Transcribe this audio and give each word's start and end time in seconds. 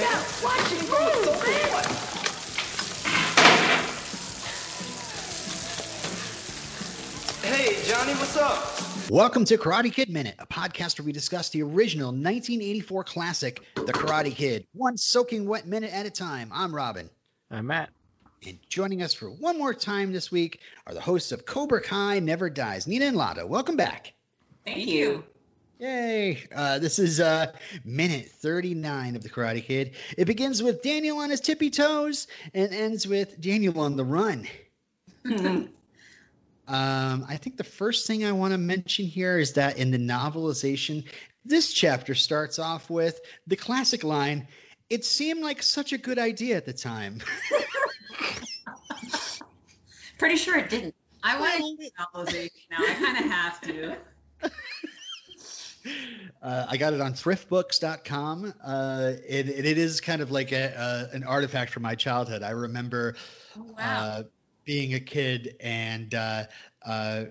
man. 0.00 0.24
Watching 0.44 0.78
From 0.78 1.02
a 1.02 1.12
social 1.24 1.32
what? 1.72 1.86
Hey, 7.42 7.82
Johnny, 7.84 8.12
what's 8.12 8.36
up? 8.36 9.10
Welcome 9.10 9.44
to 9.46 9.58
Karate 9.58 9.92
Kid 9.92 10.08
Minute, 10.08 10.36
a 10.38 10.46
podcast 10.46 11.00
where 11.00 11.06
we 11.06 11.12
discuss 11.12 11.48
the 11.48 11.62
original 11.62 12.08
1984 12.08 13.04
classic, 13.04 13.62
The 13.74 13.92
Karate 13.92 14.32
Kid, 14.32 14.66
one 14.72 14.96
soaking 14.96 15.48
wet 15.48 15.66
minute 15.66 15.92
at 15.92 16.06
a 16.06 16.10
time. 16.10 16.50
I'm 16.54 16.72
Robin. 16.72 17.10
I'm 17.50 17.66
Matt. 17.66 17.90
And 18.46 18.58
joining 18.68 19.02
us 19.02 19.14
for 19.14 19.28
one 19.28 19.58
more 19.58 19.74
time 19.74 20.12
this 20.12 20.30
week 20.30 20.60
are 20.86 20.94
the 20.94 21.00
hosts 21.00 21.32
of 21.32 21.44
Cobra 21.44 21.82
Kai 21.82 22.20
Never 22.20 22.50
Dies, 22.50 22.86
Nina 22.86 23.06
and 23.06 23.16
Lada. 23.16 23.44
Welcome 23.46 23.76
back. 23.76 24.12
Thank 24.64 24.86
you. 24.86 25.24
Yay! 25.78 26.42
Uh, 26.52 26.80
this 26.80 26.98
is 26.98 27.20
uh, 27.20 27.52
minute 27.84 28.28
39 28.28 29.14
of 29.14 29.22
The 29.22 29.30
Karate 29.30 29.64
Kid. 29.64 29.92
It 30.16 30.24
begins 30.24 30.60
with 30.60 30.82
Daniel 30.82 31.18
on 31.18 31.30
his 31.30 31.40
tippy 31.40 31.70
toes 31.70 32.26
and 32.52 32.74
ends 32.74 33.06
with 33.06 33.40
Daniel 33.40 33.78
on 33.80 33.96
the 33.96 34.04
run. 34.04 34.48
Um, 36.68 37.24
I 37.26 37.38
think 37.38 37.56
the 37.56 37.64
first 37.64 38.06
thing 38.06 38.26
I 38.26 38.32
want 38.32 38.52
to 38.52 38.58
mention 38.58 39.06
here 39.06 39.38
is 39.38 39.54
that 39.54 39.78
in 39.78 39.90
the 39.90 39.96
novelization, 39.96 41.04
this 41.42 41.72
chapter 41.72 42.14
starts 42.14 42.58
off 42.58 42.90
with 42.90 43.18
the 43.46 43.56
classic 43.56 44.04
line, 44.04 44.46
It 44.90 45.06
seemed 45.06 45.40
like 45.40 45.62
such 45.62 45.94
a 45.94 45.98
good 45.98 46.18
idea 46.18 46.58
at 46.58 46.66
the 46.66 46.74
time. 46.74 47.22
Pretty 50.18 50.36
sure 50.36 50.58
it 50.58 50.68
didn't. 50.68 50.94
I 51.22 51.40
want 51.40 51.80
to 51.80 51.90
novelization 51.98 52.50
now. 52.70 52.80
I 52.80 52.92
kind 52.92 53.16
of 53.16 53.24
have 53.30 53.60
to. 53.62 53.96
Uh, 56.40 56.66
I 56.68 56.76
got 56.76 56.92
it 56.92 57.00
on 57.00 57.14
thriftbooks.com. 57.14 58.54
Uh, 58.64 59.12
it, 59.28 59.48
it, 59.48 59.64
it 59.66 59.78
is 59.78 60.00
kind 60.00 60.22
of 60.22 60.30
like 60.30 60.52
a, 60.52 60.78
uh, 60.78 61.06
an 61.12 61.24
artifact 61.24 61.72
from 61.72 61.82
my 61.82 61.94
childhood. 61.94 62.42
I 62.42 62.50
remember 62.50 63.16
Oh, 63.56 63.62
wow. 63.62 63.74
uh, 63.78 64.22
being 64.64 64.94
a 64.94 65.00
kid 65.00 65.56
and 65.60 66.14
uh, 66.14 66.44
uh, 66.84 67.24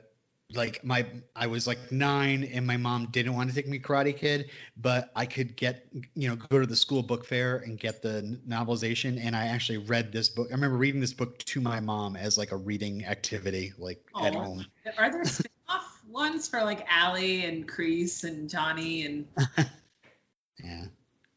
like 0.53 0.83
my 0.83 1.05
I 1.35 1.47
was 1.47 1.67
like 1.67 1.91
nine 1.91 2.43
and 2.45 2.65
my 2.65 2.77
mom 2.77 3.07
didn't 3.11 3.33
want 3.33 3.49
to 3.49 3.55
take 3.55 3.67
me 3.67 3.79
Karate 3.79 4.15
Kid, 4.15 4.49
but 4.77 5.11
I 5.15 5.25
could 5.25 5.55
get 5.57 5.87
you 6.15 6.29
know 6.29 6.35
go 6.35 6.59
to 6.59 6.65
the 6.65 6.75
school 6.75 7.03
book 7.03 7.25
fair 7.25 7.57
and 7.57 7.77
get 7.79 8.01
the 8.01 8.39
novelization 8.47 9.19
and 9.21 9.35
I 9.35 9.47
actually 9.47 9.79
read 9.79 10.11
this 10.11 10.29
book. 10.29 10.47
I 10.49 10.53
remember 10.53 10.77
reading 10.77 11.01
this 11.01 11.13
book 11.13 11.37
to 11.39 11.61
my 11.61 11.79
mom 11.79 12.15
as 12.15 12.37
like 12.37 12.51
a 12.51 12.57
reading 12.57 13.05
activity 13.05 13.73
like 13.77 14.01
at 14.21 14.35
home. 14.35 14.65
Are 14.97 15.11
there 15.11 15.23
ones 16.17 16.47
for 16.47 16.63
like 16.63 16.85
Allie 16.89 17.45
and 17.45 17.67
Kreese 17.67 18.23
and 18.23 18.49
Johnny 18.49 19.05
and 19.05 19.25
Yeah. 20.63 20.85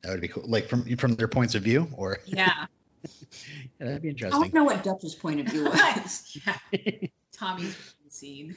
That 0.03 0.13
would 0.13 0.21
be 0.21 0.29
cool. 0.29 0.45
Like 0.47 0.69
from 0.69 0.97
from 0.97 1.15
their 1.15 1.29
points 1.29 1.55
of 1.55 1.63
view 1.63 1.89
or 1.93 2.19
yeah, 2.27 2.67
yeah, 3.05 3.87
that'd 3.87 4.03
be 4.03 4.09
interesting. 4.09 4.41
I 4.41 4.45
don't 4.45 4.55
know 4.55 4.65
what 4.65 4.83
Dutch's 4.83 5.15
point 5.15 5.41
of 5.41 5.47
view 5.47 5.65
was. 5.65 6.39
yeah. 6.47 7.09
Tommy's 7.33 7.95
scene. 8.09 8.57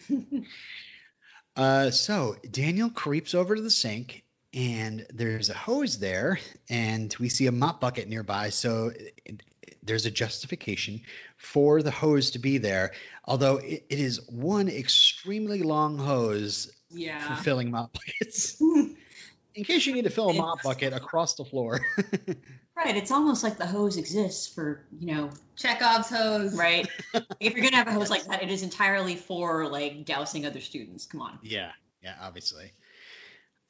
Uh, 1.55 1.91
so 1.91 2.35
Daniel 2.49 2.89
creeps 2.89 3.35
over 3.35 3.55
to 3.55 3.61
the 3.61 3.69
sink, 3.69 4.23
and 4.53 5.05
there's 5.13 5.49
a 5.49 5.53
hose 5.53 5.99
there, 5.99 6.39
and 6.69 7.15
we 7.19 7.29
see 7.29 7.47
a 7.47 7.51
mop 7.51 7.79
bucket 7.79 8.07
nearby. 8.07 8.49
So 8.49 8.91
there's 9.85 10.05
a 10.05 10.11
justification 10.11 11.01
for 11.37 11.81
the 11.81 11.91
hose 11.91 12.31
to 12.31 12.39
be 12.39 12.57
there, 12.57 12.93
although 13.25 13.57
it, 13.57 13.85
it 13.89 13.99
is 13.99 14.27
one 14.29 14.69
extremely 14.69 15.61
long 15.61 15.97
hose 15.97 16.71
for 16.89 17.35
filling 17.35 17.71
mop 17.71 17.93
buckets. 17.93 18.61
In 19.55 19.63
case 19.63 19.85
you 19.85 19.93
need 19.93 20.05
to 20.05 20.09
fill 20.09 20.29
a 20.29 20.33
mop 20.33 20.63
bucket 20.63 20.93
across 20.93 21.35
the 21.35 21.45
floor. 21.45 21.79
right. 22.75 22.97
It's 22.97 23.11
almost 23.11 23.43
like 23.43 23.57
the 23.57 23.67
hose 23.67 23.97
exists 23.97 24.47
for, 24.47 24.83
you 24.97 25.13
know, 25.13 25.29
Chekhov's 25.55 26.09
hose. 26.09 26.57
right? 26.57 26.87
if 27.39 27.53
you're 27.53 27.61
going 27.61 27.69
to 27.69 27.77
have 27.77 27.87
a 27.87 27.91
hose 27.91 28.09
like 28.09 28.25
that, 28.25 28.41
it 28.41 28.49
is 28.49 28.63
entirely 28.63 29.15
for 29.15 29.67
like 29.67 30.05
dousing 30.05 30.47
other 30.47 30.59
students. 30.59 31.05
Come 31.05 31.21
on. 31.21 31.37
Yeah, 31.43 31.69
yeah, 32.01 32.15
obviously. 32.19 32.71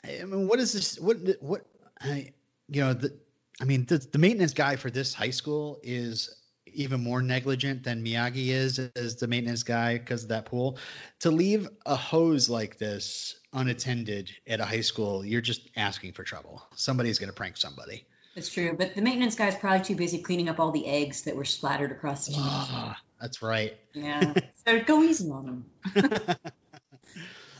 I 0.06 0.24
mean, 0.24 0.48
what 0.48 0.60
is 0.60 0.72
this? 0.72 1.00
What 1.00 1.18
what? 1.42 1.66
I, 2.00 2.34
you 2.70 2.82
know, 2.82 2.94
the 2.94 3.18
I 3.62 3.66
mean, 3.66 3.86
the, 3.86 3.98
the 3.98 4.18
maintenance 4.18 4.54
guy 4.54 4.76
for 4.76 4.90
this 4.90 5.14
high 5.14 5.30
school 5.30 5.80
is 5.84 6.44
even 6.66 7.02
more 7.04 7.22
negligent 7.22 7.84
than 7.84 8.04
Miyagi 8.04 8.48
is 8.48 8.80
as 8.96 9.18
the 9.18 9.28
maintenance 9.28 9.64
guy 9.64 9.98
because 9.98 10.24
of 10.24 10.30
that 10.30 10.46
pool. 10.46 10.78
To 11.20 11.32
leave 11.32 11.70
a 11.86 11.96
hose 11.96 12.50
like 12.50 12.78
this 12.78 13.36
unattended 13.54 14.32
at 14.48 14.60
a 14.60 14.66
high 14.66 14.82
school, 14.82 15.24
you're 15.24 15.42
just 15.42 15.70
asking 15.76 16.14
for 16.14 16.24
trouble. 16.24 16.64
Somebody's 16.76 17.20
gonna 17.20 17.34
prank 17.34 17.58
somebody. 17.58 18.06
That's 18.36 18.50
true. 18.50 18.76
But 18.78 18.96
the 18.96 19.02
maintenance 19.02 19.36
guy 19.36 19.48
is 19.48 19.56
probably 19.56 19.86
too 19.86 19.96
busy 19.96 20.20
cleaning 20.20 20.50
up 20.50 20.60
all 20.60 20.72
the 20.72 20.88
eggs 20.88 21.24
that 21.24 21.36
were 21.36 21.46
splattered 21.46 21.92
across 21.92 22.28
the 22.28 22.34
Ah, 22.38 23.00
that's 23.22 23.44
right. 23.44 23.78
Yeah. 23.94 24.34
so 24.66 24.82
go 24.84 25.04
easy 25.04 25.30
on 25.30 25.46
them. 25.46 26.36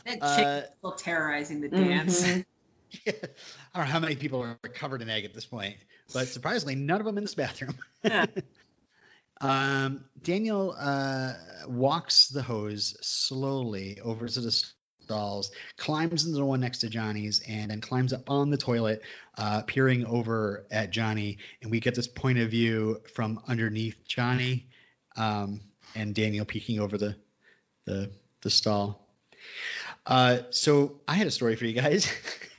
That 0.04 0.18
Uh, 0.20 0.36
chick 0.36 0.64
still 0.78 0.92
terrorizing 0.92 1.62
the 1.62 1.68
dance. 1.68 2.22
Mhm. 2.22 2.44
I 3.06 3.12
don't 3.74 3.86
know 3.86 3.92
how 3.92 4.00
many 4.00 4.16
people 4.16 4.42
are 4.42 4.56
covered 4.68 5.02
in 5.02 5.08
egg 5.08 5.24
at 5.24 5.34
this 5.34 5.46
point, 5.46 5.76
but 6.12 6.26
surprisingly, 6.28 6.74
none 6.74 7.00
of 7.00 7.06
them 7.06 7.18
in 7.18 7.24
this 7.24 7.34
bathroom. 7.34 7.76
Yeah. 8.02 8.26
um, 9.40 10.04
Daniel 10.22 10.74
uh, 10.78 11.32
walks 11.66 12.28
the 12.28 12.42
hose 12.42 12.96
slowly 13.00 14.00
over 14.00 14.28
to 14.28 14.40
the 14.40 14.64
stalls, 15.04 15.50
climbs 15.76 16.24
into 16.24 16.38
the 16.38 16.44
one 16.44 16.60
next 16.60 16.78
to 16.78 16.88
Johnny's, 16.88 17.42
and 17.48 17.70
then 17.70 17.80
climbs 17.80 18.12
up 18.12 18.30
on 18.30 18.50
the 18.50 18.56
toilet, 18.56 19.02
uh, 19.38 19.62
peering 19.62 20.04
over 20.06 20.66
at 20.70 20.90
Johnny. 20.90 21.38
And 21.62 21.70
we 21.70 21.80
get 21.80 21.94
this 21.94 22.08
point 22.08 22.38
of 22.38 22.50
view 22.50 23.00
from 23.14 23.40
underneath 23.46 23.96
Johnny, 24.06 24.68
um, 25.16 25.60
and 25.94 26.14
Daniel 26.14 26.44
peeking 26.44 26.80
over 26.80 26.98
the 26.98 27.16
the, 27.86 28.10
the 28.40 28.50
stall. 28.50 29.06
Uh, 30.06 30.38
so 30.50 31.00
I 31.06 31.14
had 31.14 31.26
a 31.26 31.30
story 31.30 31.56
for 31.56 31.64
you 31.66 31.74
guys. 31.74 32.10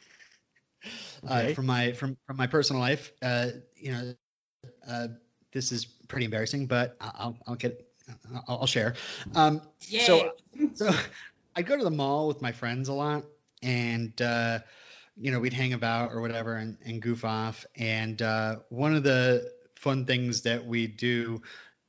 Okay. 1.25 1.51
uh, 1.51 1.53
from 1.53 1.65
my 1.65 1.91
from 1.93 2.17
from 2.25 2.37
my 2.37 2.47
personal 2.47 2.81
life. 2.81 3.11
Uh, 3.21 3.47
you 3.75 3.91
know, 3.91 4.13
uh, 4.87 5.07
this 5.51 5.71
is 5.71 5.85
pretty 5.85 6.25
embarrassing, 6.25 6.67
but 6.67 6.95
I'll 7.01 7.37
I'll 7.47 7.55
get 7.55 7.87
I'll, 8.47 8.59
I'll 8.61 8.67
share. 8.67 8.95
Um, 9.35 9.61
Yay. 9.87 9.99
so 9.99 10.31
so 10.73 10.91
I 11.55 11.61
go 11.61 11.77
to 11.77 11.83
the 11.83 11.91
mall 11.91 12.27
with 12.27 12.41
my 12.41 12.51
friends 12.51 12.89
a 12.89 12.93
lot, 12.93 13.23
and 13.63 14.19
uh, 14.21 14.59
you 15.17 15.31
know 15.31 15.39
we'd 15.39 15.53
hang 15.53 15.73
about 15.73 16.11
or 16.11 16.21
whatever 16.21 16.55
and, 16.55 16.77
and 16.85 17.01
goof 17.01 17.25
off. 17.25 17.65
And 17.75 18.21
uh, 18.21 18.57
one 18.69 18.95
of 18.95 19.03
the 19.03 19.51
fun 19.75 20.05
things 20.05 20.41
that 20.41 20.65
we 20.65 20.87
do 20.87 21.41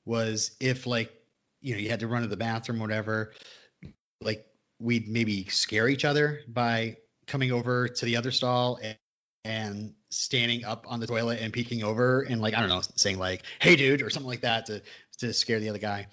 was 0.05 0.57
if 0.61 0.87
like 0.87 1.13
you 1.61 1.75
know 1.75 1.81
you 1.81 1.91
had 1.91 2.01
to 2.01 2.09
run 2.09 2.23
to 2.23 2.29
the 2.29 2.37
bathroom 2.37 2.79
or 2.79 2.83
whatever, 2.83 3.33
like 4.21 4.47
we'd 4.79 5.09
maybe 5.09 5.45
scare 5.49 5.89
each 5.89 6.05
other 6.05 6.41
by 6.49 6.97
coming 7.27 7.51
over 7.51 7.89
to 7.89 8.05
the 8.05 8.17
other 8.17 8.31
stall 8.31 8.79
and, 8.83 8.97
and 9.47 9.95
standing 10.11 10.65
up 10.65 10.87
on 10.89 10.99
the 10.99 11.07
toilet 11.07 11.41
and 11.41 11.53
peeking 11.53 11.85
over 11.85 12.23
and 12.23 12.41
like 12.41 12.55
I 12.55 12.61
don't 12.61 12.69
know 12.69 12.83
saying 12.97 13.19
like 13.19 13.43
hey 13.61 13.77
dude 13.77 14.03
or 14.03 14.11
something 14.11 14.29
like 14.29 14.41
that 14.41 14.67
to 14.67 14.83
to 15.19 15.33
scare 15.33 15.61
the 15.61 15.71
other 15.71 15.79
guy. 15.79 16.09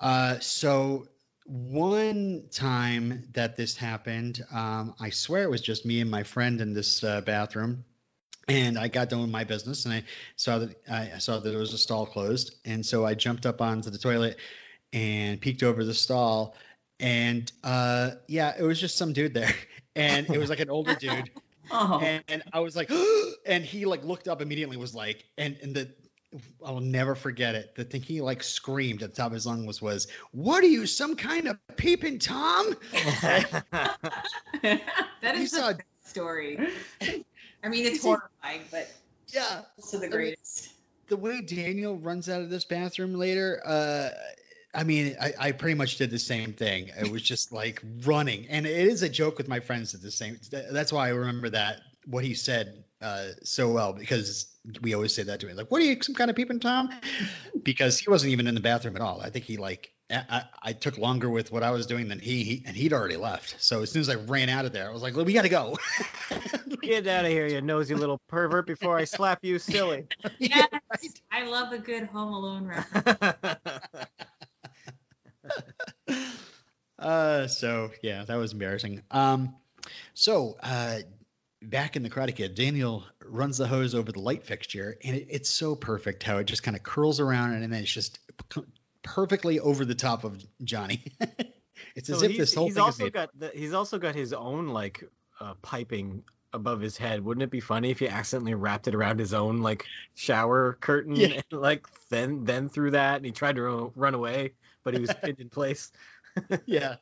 Uh, 0.00 0.38
so 0.38 1.08
one 1.48 2.44
time 2.50 3.24
that 3.32 3.56
this 3.56 3.74
happened, 3.74 4.44
um, 4.52 4.94
I 5.00 5.10
swear 5.10 5.42
it 5.44 5.50
was 5.50 5.62
just 5.62 5.86
me 5.86 6.00
and 6.00 6.10
my 6.10 6.22
friend 6.22 6.60
in 6.60 6.74
this 6.74 7.02
uh, 7.02 7.22
bathroom. 7.22 7.84
And 8.48 8.78
I 8.78 8.88
got 8.88 9.10
done 9.10 9.20
with 9.20 9.30
my 9.30 9.44
business, 9.44 9.84
and 9.84 9.92
I 9.92 10.04
saw 10.36 10.60
that 10.60 10.74
I 10.90 11.18
saw 11.18 11.38
that 11.38 11.50
there 11.50 11.58
was 11.58 11.74
a 11.74 11.78
stall 11.78 12.06
closed, 12.06 12.54
and 12.64 12.84
so 12.84 13.04
I 13.04 13.12
jumped 13.12 13.44
up 13.44 13.60
onto 13.60 13.90
the 13.90 13.98
toilet 13.98 14.38
and 14.90 15.38
peeked 15.38 15.62
over 15.62 15.84
the 15.84 15.92
stall, 15.92 16.54
and 16.98 17.52
uh, 17.62 18.12
yeah, 18.26 18.54
it 18.58 18.62
was 18.62 18.80
just 18.80 18.96
some 18.96 19.12
dude 19.12 19.34
there, 19.34 19.54
and 19.96 20.30
it 20.30 20.38
was 20.38 20.48
like 20.48 20.60
an 20.60 20.70
older 20.70 20.94
dude, 20.94 21.30
Oh. 21.70 22.00
and, 22.02 22.22
and 22.28 22.42
I 22.52 22.60
was 22.60 22.74
like, 22.76 22.90
and 23.46 23.64
he 23.64 23.84
like 23.84 24.04
looked 24.04 24.28
up 24.28 24.40
immediately, 24.42 24.76
was 24.76 24.94
like, 24.94 25.24
and 25.36 25.56
and 25.62 25.74
the 25.74 25.94
I'll 26.64 26.80
never 26.80 27.14
forget 27.14 27.54
it. 27.54 27.74
The 27.74 27.84
thing 27.84 28.02
he 28.02 28.20
like 28.20 28.42
screamed 28.42 29.02
at 29.02 29.10
the 29.10 29.16
top 29.16 29.28
of 29.28 29.32
his 29.32 29.46
lungs 29.46 29.66
was, 29.66 29.80
was, 29.80 30.08
"What 30.32 30.62
are 30.62 30.68
you, 30.68 30.86
some 30.86 31.16
kind 31.16 31.48
of 31.48 31.56
peeping 31.76 32.18
tom?" 32.18 32.76
that 34.62 34.80
is 35.34 35.52
saw- 35.52 35.70
a 35.70 35.78
story. 36.04 36.58
I 37.00 37.68
mean, 37.68 37.86
it's 37.86 38.02
horrifying, 38.04 38.62
but 38.70 38.92
Yeah, 39.32 39.62
also 39.78 39.98
the 39.98 40.08
greatest. 40.08 40.68
the 41.08 41.16
way 41.16 41.40
Daniel 41.40 41.96
runs 41.96 42.28
out 42.28 42.42
of 42.42 42.50
this 42.50 42.64
bathroom 42.64 43.14
later, 43.14 43.60
uh, 43.64 44.10
I 44.74 44.84
mean, 44.84 45.16
I, 45.20 45.32
I 45.38 45.52
pretty 45.52 45.74
much 45.74 45.96
did 45.96 46.10
the 46.10 46.18
same 46.18 46.52
thing. 46.52 46.90
It 46.98 47.10
was 47.10 47.22
just 47.22 47.52
like 47.52 47.82
running, 48.04 48.46
and 48.48 48.66
it 48.66 48.86
is 48.86 49.02
a 49.02 49.08
joke 49.08 49.38
with 49.38 49.48
my 49.48 49.60
friends 49.60 49.94
at 49.94 50.02
the 50.02 50.10
same. 50.10 50.38
That's 50.50 50.92
why 50.92 51.06
I 51.06 51.10
remember 51.10 51.50
that 51.50 51.80
what 52.06 52.24
he 52.24 52.34
said 52.34 52.84
uh, 53.02 53.28
so 53.42 53.70
well 53.70 53.92
because 53.92 54.46
we 54.82 54.94
always 54.94 55.14
say 55.14 55.22
that 55.22 55.40
to 55.40 55.48
him, 55.48 55.56
like, 55.56 55.70
"What 55.70 55.80
are 55.80 55.84
you, 55.84 56.00
some 56.02 56.14
kind 56.14 56.30
of 56.30 56.36
peeping 56.36 56.60
tom?" 56.60 56.90
Because 57.62 57.98
he 57.98 58.08
wasn't 58.08 58.32
even 58.32 58.46
in 58.46 58.54
the 58.54 58.60
bathroom 58.60 58.96
at 58.96 59.02
all. 59.02 59.20
I 59.20 59.30
think 59.30 59.44
he 59.44 59.56
like 59.56 59.92
I, 60.10 60.24
I, 60.28 60.42
I 60.62 60.72
took 60.72 60.96
longer 60.96 61.28
with 61.28 61.52
what 61.52 61.62
I 61.62 61.70
was 61.70 61.86
doing 61.86 62.08
than 62.08 62.18
he, 62.18 62.42
he, 62.42 62.62
and 62.66 62.74
he'd 62.74 62.92
already 62.92 63.16
left. 63.16 63.62
So 63.62 63.82
as 63.82 63.90
soon 63.90 64.00
as 64.00 64.08
I 64.08 64.14
ran 64.14 64.48
out 64.48 64.64
of 64.64 64.72
there, 64.72 64.88
I 64.88 64.92
was 64.92 65.02
like, 65.02 65.16
"We 65.16 65.32
got 65.32 65.42
to 65.42 65.48
go." 65.48 65.76
Get 66.82 67.06
out 67.06 67.24
of 67.24 67.30
here, 67.30 67.46
you 67.46 67.60
nosy 67.60 67.94
little 67.94 68.20
pervert, 68.28 68.66
before 68.66 68.96
I 68.96 69.04
slap 69.04 69.44
you 69.44 69.58
silly. 69.58 70.06
Yes, 70.38 70.68
I 71.30 71.44
love 71.44 71.72
a 71.72 71.78
good 71.78 72.04
Home 72.04 72.32
Alone 72.32 72.66
reference. 72.66 73.18
Uh, 76.98 77.46
so 77.46 77.90
yeah, 78.02 78.24
that 78.24 78.36
was 78.36 78.52
embarrassing. 78.52 79.02
Um, 79.10 79.54
so 80.14 80.56
uh, 80.62 81.00
back 81.62 81.96
in 81.96 82.02
the 82.02 82.10
Karate 82.10 82.34
Kid, 82.34 82.54
Daniel 82.54 83.04
runs 83.24 83.58
the 83.58 83.66
hose 83.66 83.94
over 83.94 84.12
the 84.12 84.20
light 84.20 84.44
fixture, 84.44 84.96
and 85.04 85.16
it, 85.16 85.28
it's 85.30 85.50
so 85.50 85.74
perfect 85.74 86.22
how 86.22 86.38
it 86.38 86.44
just 86.44 86.62
kind 86.62 86.76
of 86.76 86.82
curls 86.82 87.20
around 87.20 87.52
and 87.52 87.62
then 87.72 87.82
it's 87.82 87.92
just 87.92 88.18
perfectly 89.02 89.60
over 89.60 89.84
the 89.84 89.94
top 89.94 90.24
of 90.24 90.44
Johnny. 90.62 91.04
it's 91.94 92.10
as 92.10 92.22
if 92.22 92.36
this 92.36 92.54
whole 92.54 92.66
he's 92.66 92.74
thing 92.74 92.82
is 92.82 92.86
also 92.86 93.04
made. 93.04 93.12
got 93.12 93.38
the, 93.38 93.50
he's 93.54 93.72
also 93.72 93.98
got 93.98 94.14
his 94.14 94.32
own 94.32 94.68
like 94.68 95.04
uh, 95.40 95.54
piping 95.62 96.22
above 96.52 96.80
his 96.80 96.96
head. 96.96 97.24
Wouldn't 97.24 97.42
it 97.42 97.50
be 97.50 97.60
funny 97.60 97.90
if 97.90 97.98
he 97.98 98.08
accidentally 98.08 98.54
wrapped 98.54 98.88
it 98.88 98.94
around 98.94 99.18
his 99.18 99.34
own 99.34 99.58
like 99.58 99.84
shower 100.14 100.76
curtain 100.80 101.16
Yeah. 101.16 101.40
and 101.50 101.60
like 101.60 101.86
then 102.08 102.44
then 102.44 102.68
through 102.68 102.92
that 102.92 103.16
and 103.16 103.24
he 103.26 103.32
tried 103.32 103.56
to 103.56 103.62
ru- 103.62 103.92
run 103.94 104.14
away, 104.14 104.52
but 104.88 104.94
he 104.94 105.00
was 105.00 105.12
pinned 105.22 105.38
in 105.38 105.50
place. 105.50 105.92
yeah. 106.66 106.96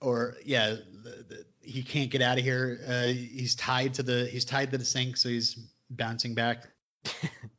Or 0.00 0.36
yeah, 0.44 0.76
the, 1.02 1.24
the, 1.28 1.44
he 1.60 1.82
can't 1.82 2.10
get 2.10 2.22
out 2.22 2.38
of 2.38 2.44
here. 2.44 2.80
Uh, 2.86 3.06
he's 3.06 3.56
tied 3.56 3.94
to 3.94 4.04
the 4.04 4.26
he's 4.26 4.44
tied 4.44 4.70
to 4.70 4.78
the 4.78 4.84
sink, 4.84 5.16
so 5.16 5.28
he's 5.28 5.58
bouncing 5.90 6.34
back 6.34 6.68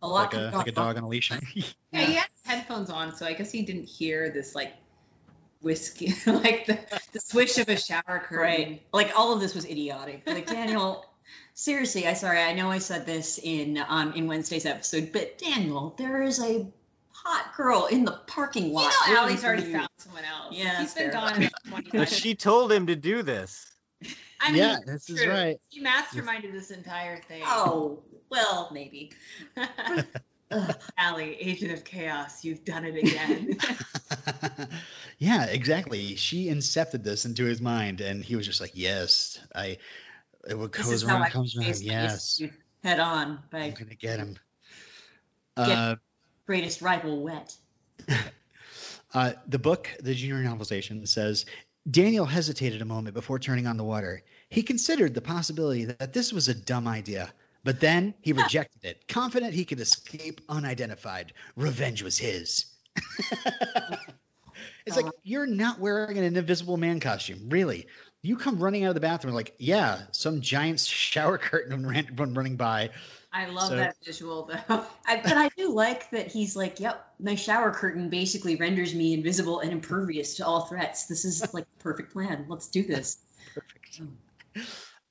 A 0.01 0.07
lot 0.07 0.33
like 0.33 0.41
a 0.41 0.57
like 0.57 0.67
a 0.67 0.71
dog 0.71 0.97
on 0.97 1.03
a 1.03 1.07
leash. 1.07 1.31
Yeah, 1.91 2.05
he 2.05 2.13
had 2.13 2.27
headphones 2.45 2.89
on, 2.89 3.15
so 3.15 3.25
I 3.25 3.33
guess 3.33 3.51
he 3.51 3.61
didn't 3.61 3.85
hear 3.85 4.31
this 4.31 4.55
like 4.55 4.73
whiskey, 5.61 6.13
like 6.25 6.65
the, 6.65 6.79
the 7.11 7.19
swish 7.19 7.57
of 7.59 7.69
a 7.69 7.77
shower 7.77 8.23
curtain. 8.25 8.37
Right. 8.37 8.81
Like 8.91 9.11
all 9.15 9.33
of 9.33 9.41
this 9.41 9.53
was 9.53 9.65
idiotic. 9.65 10.23
Like 10.25 10.47
Daniel, 10.47 11.05
seriously, 11.53 12.07
I 12.07 12.13
sorry, 12.13 12.41
I 12.41 12.53
know 12.53 12.71
I 12.71 12.79
said 12.79 13.05
this 13.05 13.39
in 13.41 13.77
um 13.87 14.13
in 14.13 14.27
Wednesday's 14.27 14.65
episode, 14.65 15.11
but 15.11 15.37
Daniel, 15.37 15.93
there 15.97 16.23
is 16.23 16.41
a 16.41 16.65
hot 17.23 17.55
girl 17.55 17.87
in 17.87 18.05
the 18.05 18.19
parking 18.27 18.71
lot. 18.73 18.81
You 18.81 18.87
lot. 18.87 18.93
know, 19.07 19.13
waiting 19.13 19.17
Allie's 19.17 19.45
already 19.45 19.71
found 19.71 19.89
someone 19.97 20.23
else. 20.25 20.55
Yeah, 20.55 20.79
he's 20.79 20.93
been 20.93 21.11
gone 21.11 21.35
about 21.35 21.51
20 21.67 21.89
But 21.97 22.09
she 22.09 22.35
told 22.35 22.71
him 22.71 22.87
to 22.87 22.95
do 22.95 23.23
this. 23.23 23.71
I 24.41 24.51
mean, 24.51 24.57
yeah, 24.57 24.77
this 24.85 25.09
is 25.09 25.25
right. 25.25 25.57
He 25.69 25.81
masterminded 25.81 26.51
this 26.51 26.71
entire 26.71 27.21
thing. 27.21 27.43
Oh, 27.45 28.03
well, 28.29 28.69
maybe. 28.73 29.11
Ugh. 29.55 30.05
Allie, 30.97 31.35
agent 31.39 31.71
of 31.71 31.83
chaos, 31.83 32.43
you've 32.43 32.63
done 32.65 32.85
it 32.85 32.95
again. 32.95 33.57
yeah, 35.17 35.45
exactly. 35.45 36.15
She 36.15 36.47
incepted 36.47 37.03
this 37.03 37.25
into 37.25 37.45
his 37.45 37.61
mind, 37.61 38.01
and 38.01 38.23
he 38.23 38.35
was 38.35 38.45
just 38.45 38.61
like, 38.61 38.71
"Yes, 38.73 39.39
I." 39.55 39.77
It 40.47 40.59
what 40.59 40.73
This 40.73 40.85
goes 40.85 40.95
is 40.95 41.03
how 41.03 41.21
around 41.21 41.31
comes 41.31 41.57
around. 41.57 41.81
Yes, 41.81 42.41
head 42.83 42.99
on 42.99 43.27
I'm 43.27 43.39
by 43.49 43.69
gonna 43.69 43.95
get 43.95 44.19
him. 44.19 44.37
Get- 45.55 45.67
Uh, 45.67 45.95
greatest 46.45 46.81
rival 46.81 47.23
wet. 47.23 47.55
Uh, 49.13 49.33
the 49.47 49.59
book, 49.59 49.89
the 50.01 50.15
junior 50.15 50.43
novelization, 50.43 51.07
says 51.07 51.45
Daniel 51.89 52.25
hesitated 52.25 52.81
a 52.81 52.85
moment 52.85 53.13
before 53.13 53.37
turning 53.37 53.67
on 53.67 53.77
the 53.77 53.83
water. 53.83 54.23
He 54.49 54.63
considered 54.63 55.13
the 55.13 55.21
possibility 55.21 55.85
that 55.85 56.13
this 56.13 56.33
was 56.33 56.47
a 56.47 56.55
dumb 56.55 56.87
idea, 56.87 57.31
but 57.63 57.79
then 57.79 58.13
he 58.21 58.33
rejected 58.33 58.83
it, 58.83 59.07
confident 59.07 59.53
he 59.53 59.65
could 59.65 59.79
escape 59.79 60.41
unidentified. 60.49 61.33
Revenge 61.55 62.01
was 62.01 62.17
his. 62.17 62.65
it's 64.85 64.95
like 64.95 65.05
you're 65.23 65.45
not 65.45 65.79
wearing 65.79 66.17
an 66.17 66.23
invisible 66.23 66.77
man 66.77 66.99
costume, 66.99 67.49
really. 67.49 67.87
You 68.21 68.37
come 68.37 68.57
running 68.57 68.85
out 68.85 68.89
of 68.89 68.95
the 68.95 69.01
bathroom 69.01 69.35
like, 69.35 69.53
yeah, 69.59 70.03
some 70.11 70.41
giant 70.41 70.79
shower 70.79 71.37
curtain 71.37 71.85
run 71.85 72.33
running 72.33 72.55
by. 72.55 72.91
I 73.33 73.47
love 73.47 73.69
So- 73.69 73.77
that 73.77 73.95
visual 74.05 74.45
though. 74.45 74.85
I, 75.07 75.21
but 75.21 75.33
I 75.33 75.49
do 75.57 75.73
like 75.73 76.09
that 76.11 76.27
he's 76.27 76.55
like, 76.55 76.79
yep, 76.79 77.05
my 77.19 77.35
shower 77.35 77.71
curtain 77.71 78.09
basically 78.09 78.55
renders 78.55 78.93
me 78.93 79.13
invisible 79.13 79.59
and 79.59 79.71
impervious 79.71 80.35
to 80.35 80.45
all 80.45 80.61
threats. 80.61 81.07
This 81.07 81.25
is 81.25 81.53
like 81.53 81.65
the 81.65 81.83
perfect 81.83 82.13
plan. 82.13 82.45
Let's 82.47 82.67
do 82.67 82.83
this. 82.83 83.17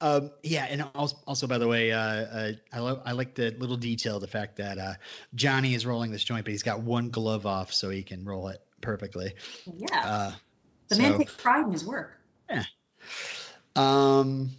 Um, 0.01 0.31
yeah, 0.43 0.67
and 0.69 0.85
also, 0.95 1.17
also 1.27 1.47
by 1.47 1.59
the 1.59 1.69
way, 1.69 1.93
uh, 1.93 1.99
uh, 1.99 2.53
I 2.73 2.81
love 2.81 3.03
I 3.05 3.13
like 3.13 3.35
the 3.35 3.51
little 3.53 3.77
detail, 3.77 4.19
the 4.19 4.27
fact 4.27 4.57
that 4.57 4.79
uh, 4.79 4.95
Johnny 5.35 5.75
is 5.75 5.87
rolling 5.87 6.11
this 6.11 6.25
joint, 6.25 6.45
but 6.45 6.51
he's 6.51 6.65
got 6.65 6.81
one 6.81 7.11
glove 7.11 7.47
off 7.47 7.73
so 7.73 7.89
he 7.89 8.03
can 8.03 8.25
roll 8.25 8.49
it 8.49 8.61
perfectly. 8.81 9.35
Yeah. 9.65 10.03
Uh, 10.05 10.33
the 10.89 10.99
man 10.99 11.19
takes 11.19 11.35
pride 11.35 11.67
in 11.67 11.73
his 11.73 11.85
work. 11.85 12.19
Yeah. 12.51 12.65
Um, 13.77 14.51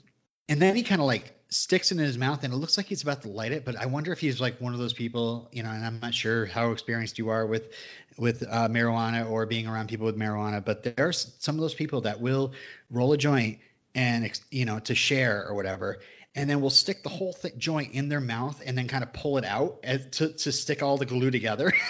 and 0.50 0.62
then 0.62 0.76
he 0.76 0.84
kind 0.84 1.02
of 1.02 1.08
like 1.08 1.38
sticks 1.54 1.92
it 1.92 1.98
in 1.98 2.04
his 2.04 2.18
mouth, 2.18 2.44
and 2.44 2.54
it 2.54 2.58
looks 2.58 2.78
like 2.78 2.88
he's 2.88 3.04
about 3.04 3.22
to 3.24 3.30
light 3.30 3.52
it. 3.52 3.66
But 3.66 3.76
I 3.76 3.86
wonder 3.86 4.12
if 4.12 4.20
he's 4.20 4.42
like 4.42 4.60
one 4.60 4.74
of 4.74 4.80
those 4.80 4.94
people, 4.94 5.50
you 5.52 5.64
know. 5.64 5.70
And 5.70 5.86
I'm 5.86 6.00
not 6.00 6.14
sure 6.14 6.46
how 6.46 6.72
experienced 6.72 7.18
you 7.18 7.30
are 7.30 7.46
with 7.46 7.72
with 8.18 8.44
uh, 8.44 8.68
marijuana 8.68 9.30
or 9.30 9.46
being 9.46 9.68
around 9.68 9.90
people 9.90 10.06
with 10.06 10.18
marijuana, 10.18 10.64
but 10.64 10.96
there's 10.96 11.34
some 11.40 11.56
of 11.56 11.62
those 11.62 11.74
people 11.74 12.02
that 12.02 12.22
will 12.22 12.54
roll 12.90 13.14
a 13.14 13.18
joint 13.18 13.60
and 13.96 14.40
you 14.52 14.66
know 14.66 14.80
to 14.80 14.96
share 14.96 15.48
or 15.48 15.56
whatever. 15.56 16.00
And 16.36 16.50
then 16.50 16.62
we'll 16.62 16.72
stick 16.72 17.04
the 17.04 17.10
whole 17.10 17.34
th- 17.34 17.56
joint 17.58 17.94
in 17.94 18.10
their 18.10 18.20
mouth 18.20 18.60
and 18.66 18.76
then 18.76 18.88
kind 18.88 19.04
of 19.04 19.14
pull 19.14 19.38
it 19.38 19.46
out 19.46 19.82
as, 19.84 20.04
to, 20.14 20.30
to 20.30 20.52
stick 20.52 20.82
all 20.82 20.98
the 20.98 21.06
glue 21.06 21.30
together. 21.30 21.72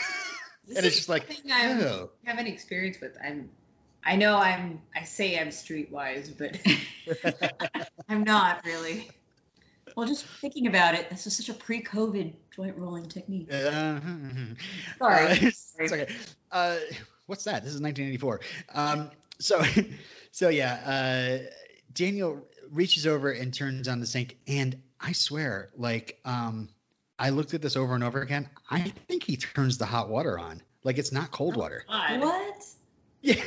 And 0.67 0.85
it's 0.85 0.95
just 0.95 1.09
like, 1.09 1.25
I 1.51 1.73
oh. 1.81 2.09
have 2.23 2.39
any 2.39 2.51
experience 2.51 2.97
with. 3.01 3.17
I'm, 3.23 3.49
I 4.05 4.15
know 4.15 4.37
I'm. 4.37 4.81
I 4.95 5.03
say 5.03 5.37
I'm 5.39 5.49
streetwise, 5.49 6.31
but 6.37 6.57
I'm 8.09 8.23
not 8.23 8.65
really. 8.65 9.09
Well, 9.95 10.07
just 10.07 10.25
thinking 10.25 10.67
about 10.67 10.95
it, 10.95 11.09
this 11.09 11.27
is 11.27 11.35
such 11.37 11.49
a 11.49 11.53
pre-COVID 11.53 12.33
joint 12.55 12.77
rolling 12.77 13.07
technique. 13.07 13.51
Uh, 13.53 13.99
Sorry. 14.97 15.25
Uh, 15.25 15.35
it's 15.41 15.75
okay. 15.79 16.07
Uh, 16.51 16.77
what's 17.27 17.43
that? 17.45 17.63
This 17.63 17.73
is 17.73 17.81
1984. 17.81 18.39
Um, 18.73 19.11
so, 19.39 19.61
so 20.31 20.49
yeah, 20.49 20.73
uh, 21.43 21.47
Daniel 21.93 22.45
reaches 22.71 23.05
over 23.07 23.31
and 23.31 23.53
turns 23.53 23.87
on 23.87 23.99
the 23.99 24.05
sink, 24.05 24.37
and 24.47 24.81
I 24.99 25.11
swear, 25.11 25.69
like, 25.77 26.19
um, 26.25 26.69
I 27.19 27.29
looked 27.29 27.53
at 27.53 27.61
this 27.61 27.75
over 27.75 27.93
and 27.95 28.03
over 28.03 28.21
again. 28.21 28.49
I 28.69 28.81
think 29.07 29.23
he 29.23 29.37
turns 29.37 29.77
the 29.77 29.85
hot 29.85 30.09
water 30.09 30.39
on. 30.39 30.61
Like 30.83 30.97
it's 30.97 31.11
not 31.11 31.31
cold 31.31 31.55
water. 31.55 31.85
God. 31.87 32.19
What? 32.19 32.65
Yeah. 33.25 33.41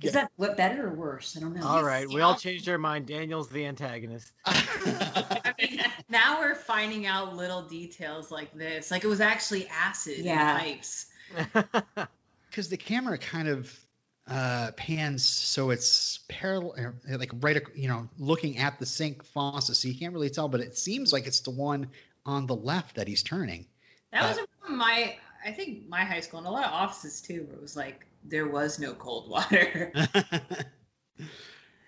Wait, 0.00 0.04
Yeah. 0.04 0.08
is 0.08 0.14
that 0.14 0.32
what 0.36 0.56
better 0.56 0.86
or 0.88 0.94
worse? 0.94 1.36
I 1.36 1.40
don't 1.40 1.54
know. 1.54 1.66
All 1.66 1.84
right, 1.84 2.08
we 2.08 2.20
all 2.22 2.34
changed 2.34 2.68
our 2.68 2.78
mind. 2.78 3.06
Daniel's 3.06 3.48
the 3.48 3.66
antagonist. 3.66 4.32
I 4.46 5.54
mean, 5.58 5.80
now 6.08 6.40
we're 6.40 6.54
finding 6.54 7.06
out 7.06 7.36
little 7.36 7.62
details 7.62 8.30
like 8.30 8.52
this. 8.54 8.90
Like 8.90 9.04
it 9.04 9.08
was 9.08 9.20
actually 9.20 9.68
acid 9.68 10.18
Yeah. 10.18 10.54
in 10.54 10.60
pipes. 10.60 11.06
because 12.50 12.68
the 12.68 12.76
camera 12.76 13.18
kind 13.18 13.48
of 13.48 13.78
uh, 14.26 14.70
pans 14.76 15.26
so 15.26 15.70
it's 15.70 16.20
parallel, 16.28 16.94
uh, 17.10 17.18
like 17.18 17.30
right, 17.40 17.60
you 17.74 17.88
know, 17.88 18.08
looking 18.18 18.58
at 18.58 18.78
the 18.78 18.86
sink 18.86 19.24
faucet, 19.24 19.76
so 19.76 19.88
you 19.88 19.94
can't 19.94 20.12
really 20.14 20.30
tell, 20.30 20.48
but 20.48 20.60
it 20.60 20.76
seems 20.78 21.12
like 21.12 21.26
it's 21.26 21.40
the 21.40 21.50
one 21.50 21.88
on 22.24 22.46
the 22.46 22.54
left 22.54 22.96
that 22.96 23.08
he's 23.08 23.22
turning. 23.22 23.66
That 24.12 24.28
was 24.28 24.38
Uh, 24.38 24.70
my. 24.72 25.16
I 25.42 25.52
think 25.52 25.88
my 25.88 26.04
high 26.04 26.20
school 26.20 26.38
and 26.38 26.46
a 26.46 26.50
lot 26.50 26.66
of 26.66 26.72
offices 26.72 27.22
too, 27.22 27.44
where 27.44 27.56
it 27.56 27.62
was 27.62 27.74
like 27.74 28.06
there 28.24 28.48
was 28.48 28.78
no 28.78 28.94
cold 28.94 29.30
water. 29.30 29.92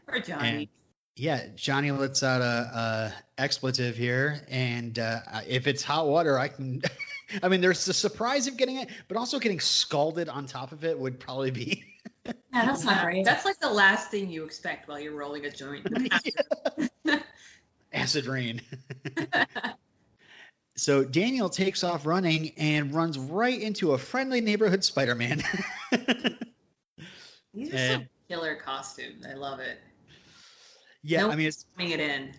or 0.08 0.18
Johnny. 0.20 0.48
And- 0.48 0.68
yeah, 1.14 1.48
Johnny 1.56 1.90
lets 1.90 2.22
out 2.22 2.40
a, 2.40 2.44
a 2.44 3.14
expletive 3.36 3.96
here, 3.96 4.40
and 4.48 4.98
uh, 4.98 5.20
if 5.46 5.66
it's 5.66 5.82
hot 5.82 6.08
water, 6.08 6.38
I 6.38 6.48
can. 6.48 6.80
I 7.42 7.48
mean, 7.48 7.60
there's 7.60 7.84
the 7.84 7.92
surprise 7.92 8.46
of 8.46 8.56
getting 8.56 8.76
it, 8.76 8.88
but 9.08 9.18
also 9.18 9.38
getting 9.38 9.60
scalded 9.60 10.30
on 10.30 10.46
top 10.46 10.72
of 10.72 10.84
it 10.84 10.98
would 10.98 11.20
probably 11.20 11.50
be. 11.50 11.84
Yeah, 12.24 12.66
that's 12.66 12.84
not 12.84 12.96
Yeah, 12.96 13.04
great. 13.04 13.24
That's 13.24 13.44
like 13.44 13.58
the 13.58 13.70
last 13.70 14.12
thing 14.12 14.30
you 14.30 14.44
expect 14.44 14.86
while 14.86 15.00
you're 15.00 15.16
rolling 15.16 15.44
a 15.44 15.50
joint. 15.50 15.84
in 15.86 16.04
the 16.04 16.88
bathroom. 17.04 17.22
acid 17.92 18.26
rain. 18.26 18.60
So 20.76 21.04
Daniel 21.04 21.48
takes 21.48 21.84
off 21.84 22.06
running 22.06 22.52
and 22.56 22.94
runs 22.94 23.18
right 23.18 23.60
into 23.60 23.92
a 23.92 23.98
friendly 23.98 24.40
neighborhood 24.40 24.82
Spider-Man. 24.84 25.42
These 27.54 27.72
are 27.72 27.76
And- 27.76 27.92
some 28.02 28.08
killer 28.28 28.56
costumes. 28.56 29.26
I 29.26 29.34
love 29.34 29.60
it. 29.60 29.78
yeah, 31.02 31.22
Nope. 31.22 31.32
I 31.32 31.36
mean 31.36 31.48
it's 31.48 31.64
Bring 31.76 31.90
it 31.90 32.00
in. 32.00 32.32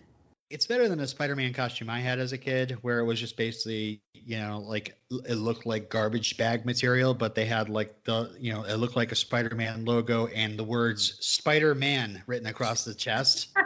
it's 0.50 0.66
better 0.66 0.88
than 0.88 0.98
the 0.98 1.06
Spider-Man 1.06 1.52
costume 1.52 1.88
I 1.90 2.00
had 2.00 2.18
as 2.18 2.32
a 2.32 2.38
kid, 2.38 2.78
where 2.82 2.98
it 2.98 3.04
was 3.04 3.20
just 3.20 3.36
basically 3.36 4.00
you 4.12 4.38
know 4.38 4.58
like 4.60 4.96
it 5.10 5.34
looked 5.36 5.66
like 5.66 5.88
garbage 5.90 6.36
bag 6.36 6.64
material, 6.64 7.14
but 7.14 7.34
they 7.36 7.44
had 7.46 7.68
like 7.68 8.02
the 8.04 8.34
you 8.40 8.52
know 8.52 8.64
it 8.64 8.74
looked 8.76 8.96
like 8.96 9.12
a 9.12 9.16
Spider-Man 9.16 9.84
logo 9.84 10.26
and 10.26 10.58
the 10.58 10.64
words 10.64 11.16
Spider-Man 11.20 12.22
written 12.26 12.46
across 12.48 12.84
the 12.84 12.94
chest. 12.94 13.48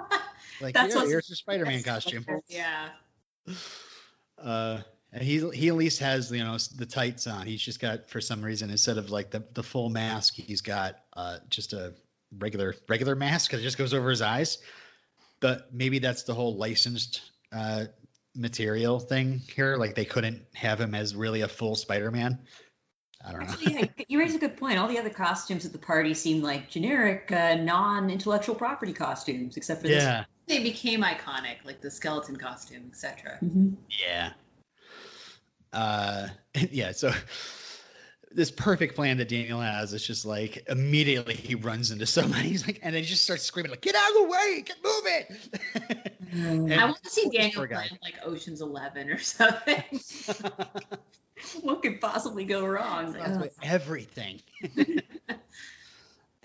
Like 0.60 0.74
That's 0.74 0.92
yeah, 0.92 1.02
here's 1.06 1.28
your 1.28 1.36
Spider-Man 1.36 1.84
costume. 1.84 2.26
Yeah. 2.48 2.88
Uh, 4.42 4.80
and 5.12 5.22
he 5.22 5.48
he 5.50 5.68
at 5.68 5.74
least 5.74 6.00
has 6.00 6.30
you 6.30 6.44
know 6.44 6.56
the 6.76 6.86
tights 6.86 7.26
on. 7.26 7.46
He's 7.46 7.62
just 7.62 7.80
got 7.80 8.10
for 8.10 8.20
some 8.20 8.42
reason 8.42 8.70
instead 8.70 8.98
of 8.98 9.10
like 9.10 9.30
the 9.30 9.42
the 9.54 9.62
full 9.62 9.88
mask, 9.88 10.34
he's 10.34 10.60
got 10.60 10.96
uh 11.14 11.38
just 11.48 11.72
a 11.72 11.94
regular 12.38 12.74
regular 12.88 13.14
mask 13.14 13.52
that 13.52 13.62
just 13.62 13.78
goes 13.78 13.94
over 13.94 14.10
his 14.10 14.22
eyes. 14.22 14.58
But 15.40 15.72
maybe 15.72 15.98
that's 15.98 16.24
the 16.24 16.34
whole 16.34 16.56
licensed 16.56 17.22
uh 17.52 17.86
material 18.34 19.00
thing 19.00 19.40
here. 19.54 19.76
Like 19.76 19.94
they 19.94 20.04
couldn't 20.04 20.42
have 20.54 20.80
him 20.80 20.94
as 20.94 21.14
really 21.14 21.40
a 21.40 21.48
full 21.48 21.74
Spider-Man. 21.74 22.38
I 23.26 23.32
don't 23.32 23.40
know. 23.40 23.48
Actually, 23.48 23.74
yeah, 23.74 24.04
you 24.08 24.18
raise 24.20 24.34
a 24.34 24.38
good 24.38 24.56
point. 24.56 24.78
All 24.78 24.86
the 24.86 24.98
other 24.98 25.10
costumes 25.10 25.66
at 25.66 25.72
the 25.72 25.78
party 25.78 26.14
seem 26.14 26.40
like 26.40 26.70
generic, 26.70 27.32
uh, 27.32 27.56
non-intellectual 27.56 28.54
property 28.54 28.92
costumes, 28.92 29.56
except 29.56 29.82
for 29.82 29.88
Yeah, 29.88 30.24
They 30.48 30.62
became 30.62 31.02
iconic, 31.02 31.56
like 31.64 31.80
the 31.80 31.90
skeleton 31.90 32.36
costume, 32.36 32.84
etc. 32.90 33.38
this. 33.40 33.50
Mhm. 33.50 33.76
yeah. 34.02 34.32
Uh, 35.72 36.28
yeah. 36.70 36.92
So 36.92 37.12
this 38.30 38.50
perfect 38.50 38.94
plan 38.94 39.18
that 39.18 39.28
Daniel 39.28 39.60
has 39.60 39.92
is 39.92 40.06
just 40.06 40.26
like 40.26 40.64
immediately 40.68 41.34
he 41.34 41.54
runs 41.54 41.90
into 41.90 42.06
somebody. 42.06 42.48
He's 42.48 42.66
like, 42.66 42.80
and 42.82 42.94
then 42.94 43.02
he 43.02 43.08
just 43.08 43.24
starts 43.24 43.42
screaming 43.42 43.70
like, 43.70 43.80
"Get 43.80 43.94
out 43.94 44.08
of 44.08 44.14
the 44.14 44.24
way! 44.24 44.64
Get 44.64 44.76
moving!" 44.84 46.72
I 46.72 46.84
want 46.84 47.02
to 47.02 47.10
see 47.10 47.28
Daniel 47.30 47.52
Poor 47.56 47.68
plan 47.68 47.98
like 48.02 48.14
Ocean's 48.24 48.60
Eleven 48.60 49.10
or 49.10 49.18
something. 49.18 49.82
what 51.62 51.82
could 51.82 52.00
possibly 52.00 52.44
go 52.44 52.66
wrong? 52.66 53.12
That's 53.12 53.38
with 53.38 53.56
everything. 53.62 54.40